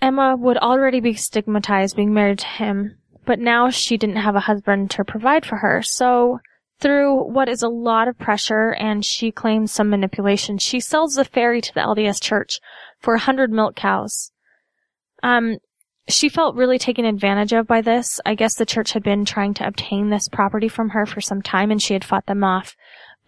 Emma 0.00 0.36
would 0.36 0.56
already 0.56 1.00
be 1.00 1.14
stigmatized 1.14 1.96
being 1.96 2.14
married 2.14 2.38
to 2.38 2.46
him, 2.46 2.98
but 3.24 3.38
now 3.38 3.68
she 3.68 3.96
didn't 3.96 4.16
have 4.16 4.36
a 4.36 4.40
husband 4.40 4.90
to 4.92 5.04
provide 5.04 5.44
for 5.44 5.56
her. 5.56 5.82
So 5.82 6.38
through 6.80 7.24
what 7.24 7.48
is 7.48 7.62
a 7.62 7.68
lot 7.68 8.06
of 8.06 8.18
pressure 8.18 8.70
and 8.78 9.04
she 9.04 9.32
claims 9.32 9.72
some 9.72 9.90
manipulation, 9.90 10.58
she 10.58 10.78
sells 10.78 11.14
the 11.14 11.24
ferry 11.24 11.60
to 11.60 11.74
the 11.74 11.80
LDS 11.80 12.22
church 12.22 12.60
for 13.00 13.14
a 13.14 13.20
hundred 13.20 13.50
milk 13.50 13.74
cows. 13.74 14.30
Um, 15.22 15.58
she 16.08 16.28
felt 16.28 16.56
really 16.56 16.78
taken 16.78 17.04
advantage 17.04 17.52
of 17.52 17.66
by 17.66 17.80
this. 17.80 18.20
I 18.24 18.34
guess 18.34 18.54
the 18.54 18.66
church 18.66 18.92
had 18.92 19.02
been 19.02 19.24
trying 19.24 19.54
to 19.54 19.66
obtain 19.66 20.10
this 20.10 20.28
property 20.28 20.68
from 20.68 20.90
her 20.90 21.06
for 21.06 21.20
some 21.20 21.42
time 21.42 21.70
and 21.70 21.82
she 21.82 21.92
had 21.92 22.04
fought 22.04 22.26
them 22.26 22.42
off 22.42 22.76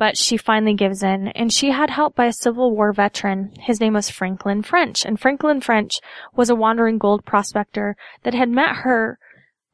but 0.01 0.17
she 0.17 0.39
finally 0.39 0.73
gives 0.73 1.03
in 1.03 1.29
and 1.29 1.53
she 1.53 1.71
had 1.71 1.91
help 1.91 2.17
by 2.17 2.25
a 2.25 2.33
Civil 2.33 2.75
War 2.75 2.91
veteran. 2.91 3.53
His 3.61 3.83
name 3.83 3.93
was 3.93 4.09
Franklin 4.09 4.63
French 4.63 5.05
and 5.05 5.21
Franklin 5.21 5.61
French 5.61 6.01
was 6.35 6.49
a 6.49 6.55
wandering 6.55 6.97
gold 6.97 7.27
prospector 7.27 7.97
that 8.23 8.33
had 8.33 8.49
met 8.49 8.77
her 8.77 9.19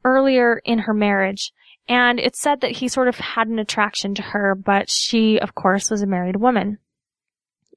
earlier 0.03 0.61
in 0.65 0.79
her 0.79 0.93
marriage. 0.93 1.53
And 1.87 2.19
it's 2.19 2.41
said 2.41 2.59
that 2.59 2.71
he 2.71 2.89
sort 2.89 3.07
of 3.07 3.15
had 3.15 3.47
an 3.47 3.57
attraction 3.57 4.15
to 4.15 4.21
her, 4.21 4.53
but 4.53 4.89
she, 4.89 5.39
of 5.39 5.55
course, 5.55 5.89
was 5.89 6.01
a 6.01 6.05
married 6.05 6.35
woman. 6.35 6.79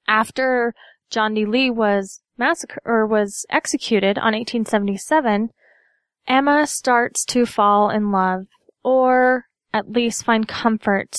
After 0.09 0.75
John 1.09 1.35
D. 1.35 1.47
Lee 1.47 1.71
was 1.71 2.20
massacred 2.41 2.81
or 2.85 3.07
was 3.07 3.47
executed 3.51 4.19
on 4.19 4.33
1877, 4.33 5.51
Emma 6.27 6.67
starts 6.67 7.25
to 7.27 7.47
fall 7.47 7.91
in 7.91 8.11
love 8.11 8.47
or 8.83 9.45
at 9.73 9.93
least 9.93 10.25
find 10.25 10.49
comfort 10.49 11.17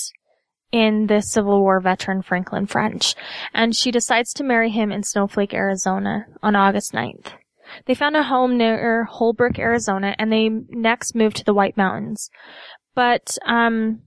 in 0.72 1.08
the 1.08 1.22
Civil 1.22 1.62
War 1.62 1.80
veteran 1.80 2.22
Franklin 2.22 2.66
French, 2.66 3.16
and 3.54 3.76
she 3.76 3.92
decides 3.92 4.34
to 4.34 4.44
marry 4.44 4.70
him 4.70 4.92
in 4.92 5.04
Snowflake, 5.04 5.54
Arizona 5.54 6.26
on 6.42 6.56
August 6.56 6.94
9th. 6.94 7.34
They 7.86 7.96
found 7.96 8.16
a 8.16 8.24
home 8.24 8.58
near 8.58 9.06
Holbrook, 9.06 9.60
Arizona, 9.60 10.16
and 10.18 10.32
they 10.32 10.50
next 10.50 11.16
moved 11.16 11.38
to 11.38 11.46
the 11.46 11.54
White 11.54 11.78
Mountains. 11.78 12.30
But, 12.96 13.38
um, 13.46 14.02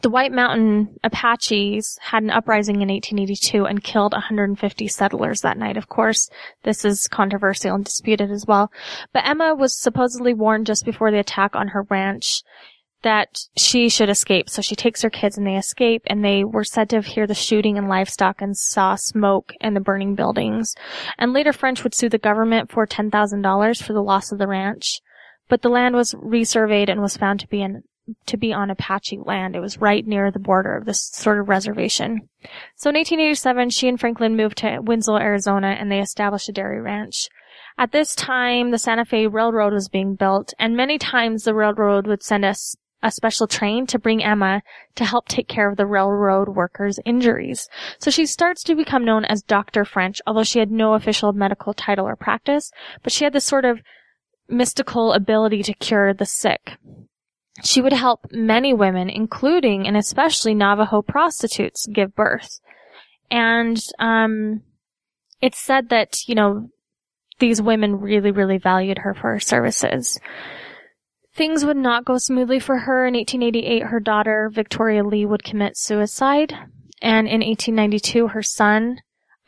the 0.00 0.10
White 0.10 0.32
Mountain 0.32 0.96
Apaches 1.04 1.98
had 2.00 2.22
an 2.22 2.30
uprising 2.30 2.76
in 2.76 2.88
1882 2.88 3.66
and 3.66 3.84
killed 3.84 4.12
150 4.12 4.88
settlers 4.88 5.40
that 5.42 5.58
night. 5.58 5.76
Of 5.76 5.88
course, 5.88 6.28
this 6.62 6.84
is 6.84 7.08
controversial 7.08 7.74
and 7.74 7.84
disputed 7.84 8.30
as 8.30 8.46
well. 8.46 8.70
But 9.12 9.26
Emma 9.26 9.54
was 9.54 9.78
supposedly 9.78 10.34
warned 10.34 10.66
just 10.66 10.84
before 10.84 11.10
the 11.10 11.18
attack 11.18 11.54
on 11.54 11.68
her 11.68 11.86
ranch 11.90 12.42
that 13.02 13.40
she 13.56 13.88
should 13.88 14.08
escape. 14.08 14.48
So 14.48 14.62
she 14.62 14.76
takes 14.76 15.02
her 15.02 15.10
kids 15.10 15.36
and 15.36 15.46
they 15.46 15.56
escape 15.56 16.02
and 16.06 16.24
they 16.24 16.44
were 16.44 16.64
said 16.64 16.88
to 16.90 17.00
hear 17.00 17.26
the 17.26 17.34
shooting 17.34 17.76
and 17.76 17.88
livestock 17.88 18.40
and 18.40 18.56
saw 18.56 18.94
smoke 18.94 19.52
and 19.60 19.74
the 19.74 19.80
burning 19.80 20.14
buildings. 20.14 20.74
And 21.18 21.32
later 21.32 21.52
French 21.52 21.82
would 21.82 21.94
sue 21.94 22.08
the 22.08 22.18
government 22.18 22.70
for 22.70 22.86
$10,000 22.86 23.82
for 23.82 23.92
the 23.92 24.02
loss 24.02 24.32
of 24.32 24.38
the 24.38 24.46
ranch. 24.46 25.00
But 25.48 25.62
the 25.62 25.68
land 25.68 25.96
was 25.96 26.14
resurveyed 26.14 26.88
and 26.88 27.02
was 27.02 27.16
found 27.16 27.40
to 27.40 27.48
be 27.48 27.60
in 27.60 27.82
to 28.26 28.36
be 28.36 28.52
on 28.52 28.70
Apache 28.70 29.20
land. 29.24 29.54
It 29.54 29.60
was 29.60 29.78
right 29.78 30.06
near 30.06 30.30
the 30.30 30.38
border 30.38 30.76
of 30.76 30.84
this 30.84 31.10
sort 31.12 31.38
of 31.38 31.48
reservation. 31.48 32.28
So 32.76 32.90
in 32.90 32.96
1887, 32.96 33.70
she 33.70 33.88
and 33.88 33.98
Franklin 33.98 34.36
moved 34.36 34.58
to 34.58 34.80
Winslow, 34.80 35.18
Arizona, 35.18 35.76
and 35.78 35.90
they 35.90 36.00
established 36.00 36.48
a 36.48 36.52
dairy 36.52 36.80
ranch. 36.80 37.28
At 37.78 37.92
this 37.92 38.14
time, 38.14 38.70
the 38.70 38.78
Santa 38.78 39.04
Fe 39.04 39.26
Railroad 39.26 39.72
was 39.72 39.88
being 39.88 40.14
built, 40.14 40.52
and 40.58 40.76
many 40.76 40.98
times 40.98 41.44
the 41.44 41.54
railroad 41.54 42.06
would 42.06 42.22
send 42.22 42.44
us 42.44 42.76
a 43.02 43.10
special 43.10 43.46
train 43.46 43.86
to 43.86 43.98
bring 43.98 44.22
Emma 44.22 44.62
to 44.94 45.04
help 45.04 45.26
take 45.26 45.48
care 45.48 45.68
of 45.68 45.76
the 45.76 45.86
railroad 45.86 46.50
workers' 46.50 47.00
injuries. 47.04 47.68
So 47.98 48.10
she 48.10 48.26
starts 48.26 48.62
to 48.64 48.76
become 48.76 49.04
known 49.04 49.24
as 49.24 49.42
Dr. 49.42 49.84
French, 49.84 50.20
although 50.26 50.44
she 50.44 50.60
had 50.60 50.70
no 50.70 50.94
official 50.94 51.32
medical 51.32 51.74
title 51.74 52.06
or 52.06 52.16
practice, 52.16 52.70
but 53.02 53.12
she 53.12 53.24
had 53.24 53.32
this 53.32 53.44
sort 53.44 53.64
of 53.64 53.80
mystical 54.48 55.12
ability 55.12 55.62
to 55.64 55.74
cure 55.74 56.14
the 56.14 56.26
sick. 56.26 56.72
She 57.62 57.80
would 57.80 57.92
help 57.92 58.26
many 58.32 58.74
women, 58.74 59.08
including 59.08 59.86
and 59.86 59.96
especially 59.96 60.54
Navajo 60.54 61.02
prostitutes, 61.02 61.86
give 61.86 62.14
birth. 62.14 62.60
And 63.30 63.80
um, 63.98 64.62
it's 65.40 65.60
said 65.60 65.88
that, 65.90 66.28
you 66.28 66.34
know, 66.34 66.68
these 67.38 67.62
women 67.62 68.00
really, 68.00 68.30
really 68.30 68.58
valued 68.58 68.98
her 68.98 69.14
for 69.14 69.32
her 69.32 69.40
services. 69.40 70.20
Things 71.34 71.64
would 71.64 71.76
not 71.76 72.04
go 72.04 72.18
smoothly 72.18 72.60
for 72.60 72.80
her. 72.80 73.06
In 73.06 73.14
1888, 73.14 73.84
her 73.84 74.00
daughter, 74.00 74.50
Victoria 74.52 75.02
Lee, 75.02 75.24
would 75.24 75.42
commit 75.42 75.78
suicide. 75.78 76.52
And 77.00 77.26
in 77.26 77.40
1892, 77.40 78.28
her 78.28 78.42
son, 78.42 78.98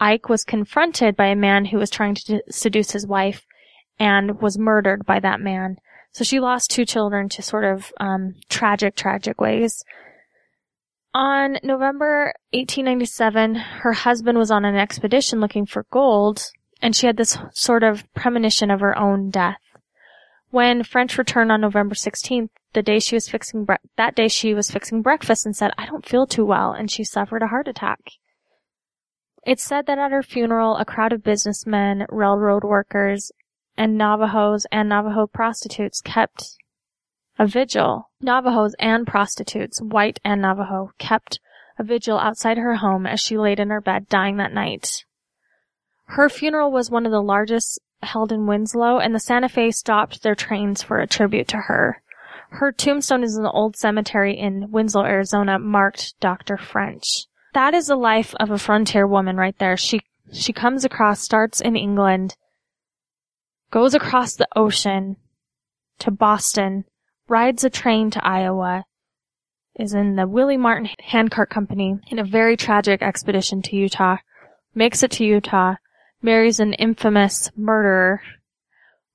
Ike, 0.00 0.28
was 0.28 0.44
confronted 0.44 1.14
by 1.14 1.26
a 1.26 1.36
man 1.36 1.66
who 1.66 1.78
was 1.78 1.90
trying 1.90 2.14
to 2.14 2.42
seduce 2.50 2.92
his 2.92 3.06
wife 3.06 3.44
and 3.98 4.40
was 4.40 4.58
murdered 4.58 5.04
by 5.04 5.20
that 5.20 5.40
man. 5.40 5.76
So 6.14 6.22
she 6.22 6.38
lost 6.38 6.70
two 6.70 6.84
children 6.84 7.28
to 7.30 7.42
sort 7.42 7.64
of 7.64 7.92
um, 7.98 8.36
tragic, 8.48 8.94
tragic 8.94 9.40
ways. 9.40 9.84
On 11.12 11.58
November 11.64 12.32
1897, 12.52 13.56
her 13.56 13.92
husband 13.92 14.38
was 14.38 14.52
on 14.52 14.64
an 14.64 14.76
expedition 14.76 15.40
looking 15.40 15.66
for 15.66 15.86
gold, 15.90 16.50
and 16.80 16.94
she 16.94 17.08
had 17.08 17.16
this 17.16 17.36
sort 17.52 17.82
of 17.82 18.04
premonition 18.14 18.70
of 18.70 18.78
her 18.78 18.96
own 18.96 19.30
death. 19.30 19.58
When 20.50 20.84
French 20.84 21.18
returned 21.18 21.50
on 21.50 21.60
November 21.60 21.96
16th, 21.96 22.50
the 22.74 22.82
day 22.82 23.00
she 23.00 23.16
was 23.16 23.28
fixing 23.28 23.64
bre- 23.64 23.74
that 23.96 24.14
day 24.14 24.28
she 24.28 24.54
was 24.54 24.70
fixing 24.70 25.02
breakfast 25.02 25.44
and 25.44 25.56
said, 25.56 25.72
"I 25.76 25.86
don't 25.86 26.06
feel 26.06 26.28
too 26.28 26.44
well," 26.44 26.72
and 26.72 26.88
she 26.88 27.02
suffered 27.02 27.42
a 27.42 27.48
heart 27.48 27.66
attack. 27.66 27.98
It's 29.44 29.64
said 29.64 29.86
that 29.86 29.98
at 29.98 30.12
her 30.12 30.22
funeral, 30.22 30.76
a 30.76 30.84
crowd 30.84 31.12
of 31.12 31.24
businessmen, 31.24 32.06
railroad 32.08 32.62
workers, 32.62 33.32
and 33.76 33.96
Navajos 33.98 34.66
and 34.70 34.88
Navajo 34.88 35.26
prostitutes 35.26 36.00
kept 36.00 36.56
a 37.38 37.46
vigil. 37.46 38.10
Navajos 38.20 38.74
and 38.78 39.06
prostitutes, 39.06 39.80
white 39.80 40.20
and 40.24 40.42
Navajo, 40.42 40.92
kept 40.98 41.40
a 41.78 41.82
vigil 41.82 42.18
outside 42.18 42.58
her 42.58 42.76
home 42.76 43.06
as 43.06 43.20
she 43.20 43.36
laid 43.36 43.58
in 43.58 43.70
her 43.70 43.80
bed 43.80 44.08
dying 44.08 44.36
that 44.36 44.52
night. 44.52 45.04
Her 46.06 46.28
funeral 46.28 46.70
was 46.70 46.90
one 46.90 47.06
of 47.06 47.12
the 47.12 47.22
largest 47.22 47.80
held 48.02 48.30
in 48.30 48.46
Winslow, 48.46 48.98
and 48.98 49.14
the 49.14 49.20
Santa 49.20 49.48
Fe 49.48 49.70
stopped 49.70 50.22
their 50.22 50.34
trains 50.34 50.82
for 50.82 51.00
a 51.00 51.06
tribute 51.06 51.48
to 51.48 51.56
her. 51.56 52.02
Her 52.50 52.70
tombstone 52.70 53.24
is 53.24 53.36
in 53.36 53.42
the 53.42 53.50
old 53.50 53.76
cemetery 53.76 54.38
in 54.38 54.70
Winslow, 54.70 55.04
Arizona, 55.04 55.58
marked 55.58 56.14
Dr. 56.20 56.56
French. 56.56 57.26
That 57.54 57.74
is 57.74 57.86
the 57.86 57.96
life 57.96 58.34
of 58.38 58.50
a 58.50 58.58
frontier 58.58 59.06
woman 59.06 59.36
right 59.36 59.58
there. 59.58 59.76
She 59.76 60.00
she 60.32 60.52
comes 60.52 60.84
across, 60.84 61.20
starts 61.20 61.60
in 61.60 61.76
England, 61.76 62.36
goes 63.74 63.92
across 63.92 64.36
the 64.36 64.46
ocean 64.54 65.16
to 65.98 66.08
Boston, 66.08 66.84
rides 67.26 67.64
a 67.64 67.68
train 67.68 68.08
to 68.08 68.24
Iowa, 68.24 68.84
is 69.74 69.92
in 69.92 70.14
the 70.14 70.28
Willie 70.28 70.56
Martin 70.56 70.90
Handcart 71.00 71.50
Company 71.50 71.98
in 72.06 72.20
a 72.20 72.24
very 72.24 72.56
tragic 72.56 73.02
expedition 73.02 73.62
to 73.62 73.74
Utah, 73.74 74.18
makes 74.76 75.02
it 75.02 75.10
to 75.10 75.24
Utah, 75.24 75.74
marries 76.22 76.60
an 76.60 76.74
infamous 76.74 77.50
murderer, 77.56 78.22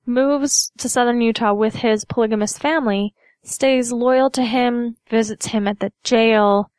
moves 0.04 0.72
to 0.76 0.90
southern 0.90 1.22
Utah 1.22 1.54
with 1.54 1.76
his 1.76 2.04
polygamous 2.04 2.58
family, 2.58 3.14
stays 3.42 3.92
loyal 3.92 4.28
to 4.28 4.42
him, 4.42 4.98
visits 5.08 5.46
him 5.46 5.66
at 5.68 5.80
the 5.80 5.90
jail, 6.04 6.70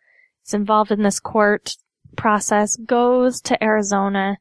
is 0.45 0.53
involved 0.53 0.91
in 0.91 1.01
this 1.01 1.19
court 1.19 1.77
process, 2.15 2.77
goes 2.77 3.41
to 3.41 3.63
Arizona, 3.63 4.37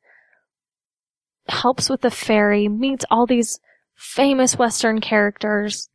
helps 1.51 1.89
with 1.89 2.01
the 2.01 2.11
ferry, 2.11 2.69
meets 2.69 3.05
all 3.11 3.27
these 3.27 3.61
famous 3.95 4.57
Western 4.57 5.01
characters, 5.01 5.89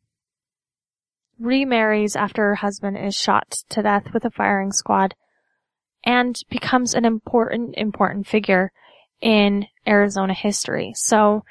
remarries 1.40 2.16
after 2.16 2.44
her 2.44 2.56
husband 2.56 2.98
is 2.98 3.16
shot 3.16 3.58
to 3.70 3.82
death 3.82 4.14
with 4.14 4.26
a 4.26 4.32
firing 4.32 4.72
squad, 4.72 5.16
and 6.04 6.40
becomes 6.50 6.94
an 6.94 7.06
important, 7.06 7.76
important 7.78 8.28
figure 8.28 8.72
in 9.22 9.66
Arizona 9.88 10.34
history. 10.34 10.94
So 10.96 11.44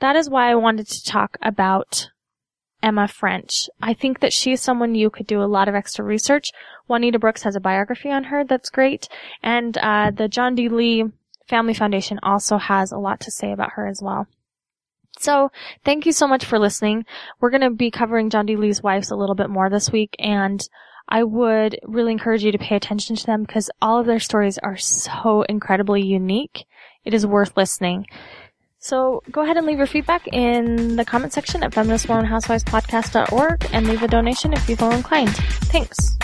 that 0.00 0.16
is 0.16 0.28
why 0.28 0.50
I 0.50 0.54
wanted 0.56 0.88
to 0.88 1.04
talk 1.04 1.36
about 1.40 2.10
Emma 2.82 3.06
French. 3.06 3.68
I 3.80 3.94
think 3.94 4.20
that 4.20 4.32
she's 4.32 4.60
someone 4.60 4.94
you 4.94 5.08
could 5.08 5.26
do 5.26 5.40
a 5.40 5.46
lot 5.46 5.68
of 5.68 5.74
extra 5.74 6.04
research. 6.04 6.50
Juanita 6.88 7.18
Brooks 7.18 7.44
has 7.44 7.54
a 7.54 7.60
biography 7.60 8.10
on 8.10 8.24
her 8.24 8.44
that's 8.44 8.70
great. 8.70 9.08
And 9.42 9.78
uh, 9.78 10.10
the 10.10 10.28
John 10.28 10.54
D. 10.56 10.68
Lee 10.68 11.04
Family 11.48 11.74
Foundation 11.74 12.18
also 12.22 12.56
has 12.58 12.92
a 12.92 12.98
lot 12.98 13.20
to 13.20 13.30
say 13.30 13.52
about 13.52 13.72
her 13.72 13.86
as 13.86 14.00
well. 14.02 14.26
So 15.18 15.50
thank 15.84 16.06
you 16.06 16.12
so 16.12 16.26
much 16.26 16.44
for 16.44 16.58
listening. 16.58 17.04
We're 17.40 17.50
going 17.50 17.62
to 17.62 17.70
be 17.70 17.90
covering 17.90 18.30
John 18.30 18.46
D. 18.46 18.56
Lee's 18.56 18.82
wives 18.82 19.10
a 19.10 19.16
little 19.16 19.34
bit 19.34 19.50
more 19.50 19.68
this 19.68 19.90
week 19.90 20.16
and 20.18 20.66
I 21.08 21.24
would 21.24 21.78
really 21.84 22.12
encourage 22.12 22.44
you 22.44 22.52
to 22.52 22.58
pay 22.58 22.76
attention 22.76 23.16
to 23.16 23.26
them 23.26 23.42
because 23.42 23.70
all 23.82 24.00
of 24.00 24.06
their 24.06 24.20
stories 24.20 24.56
are 24.58 24.78
so 24.78 25.42
incredibly 25.42 26.02
unique 26.02 26.64
it 27.04 27.14
is 27.14 27.26
worth 27.26 27.56
listening. 27.56 28.06
So 28.78 29.22
go 29.30 29.42
ahead 29.42 29.56
and 29.56 29.66
leave 29.66 29.78
your 29.78 29.86
feedback 29.86 30.26
in 30.28 30.96
the 30.96 31.04
comment 31.04 31.32
section 31.32 31.62
at 31.62 31.72
feministmormonhousewivespodcast.org 31.72 33.66
and 33.72 33.86
leave 33.86 34.02
a 34.02 34.08
donation 34.08 34.52
if 34.52 34.68
you 34.68 34.76
feel 34.76 34.90
inclined. 34.90 35.34
Thanks. 35.70 36.16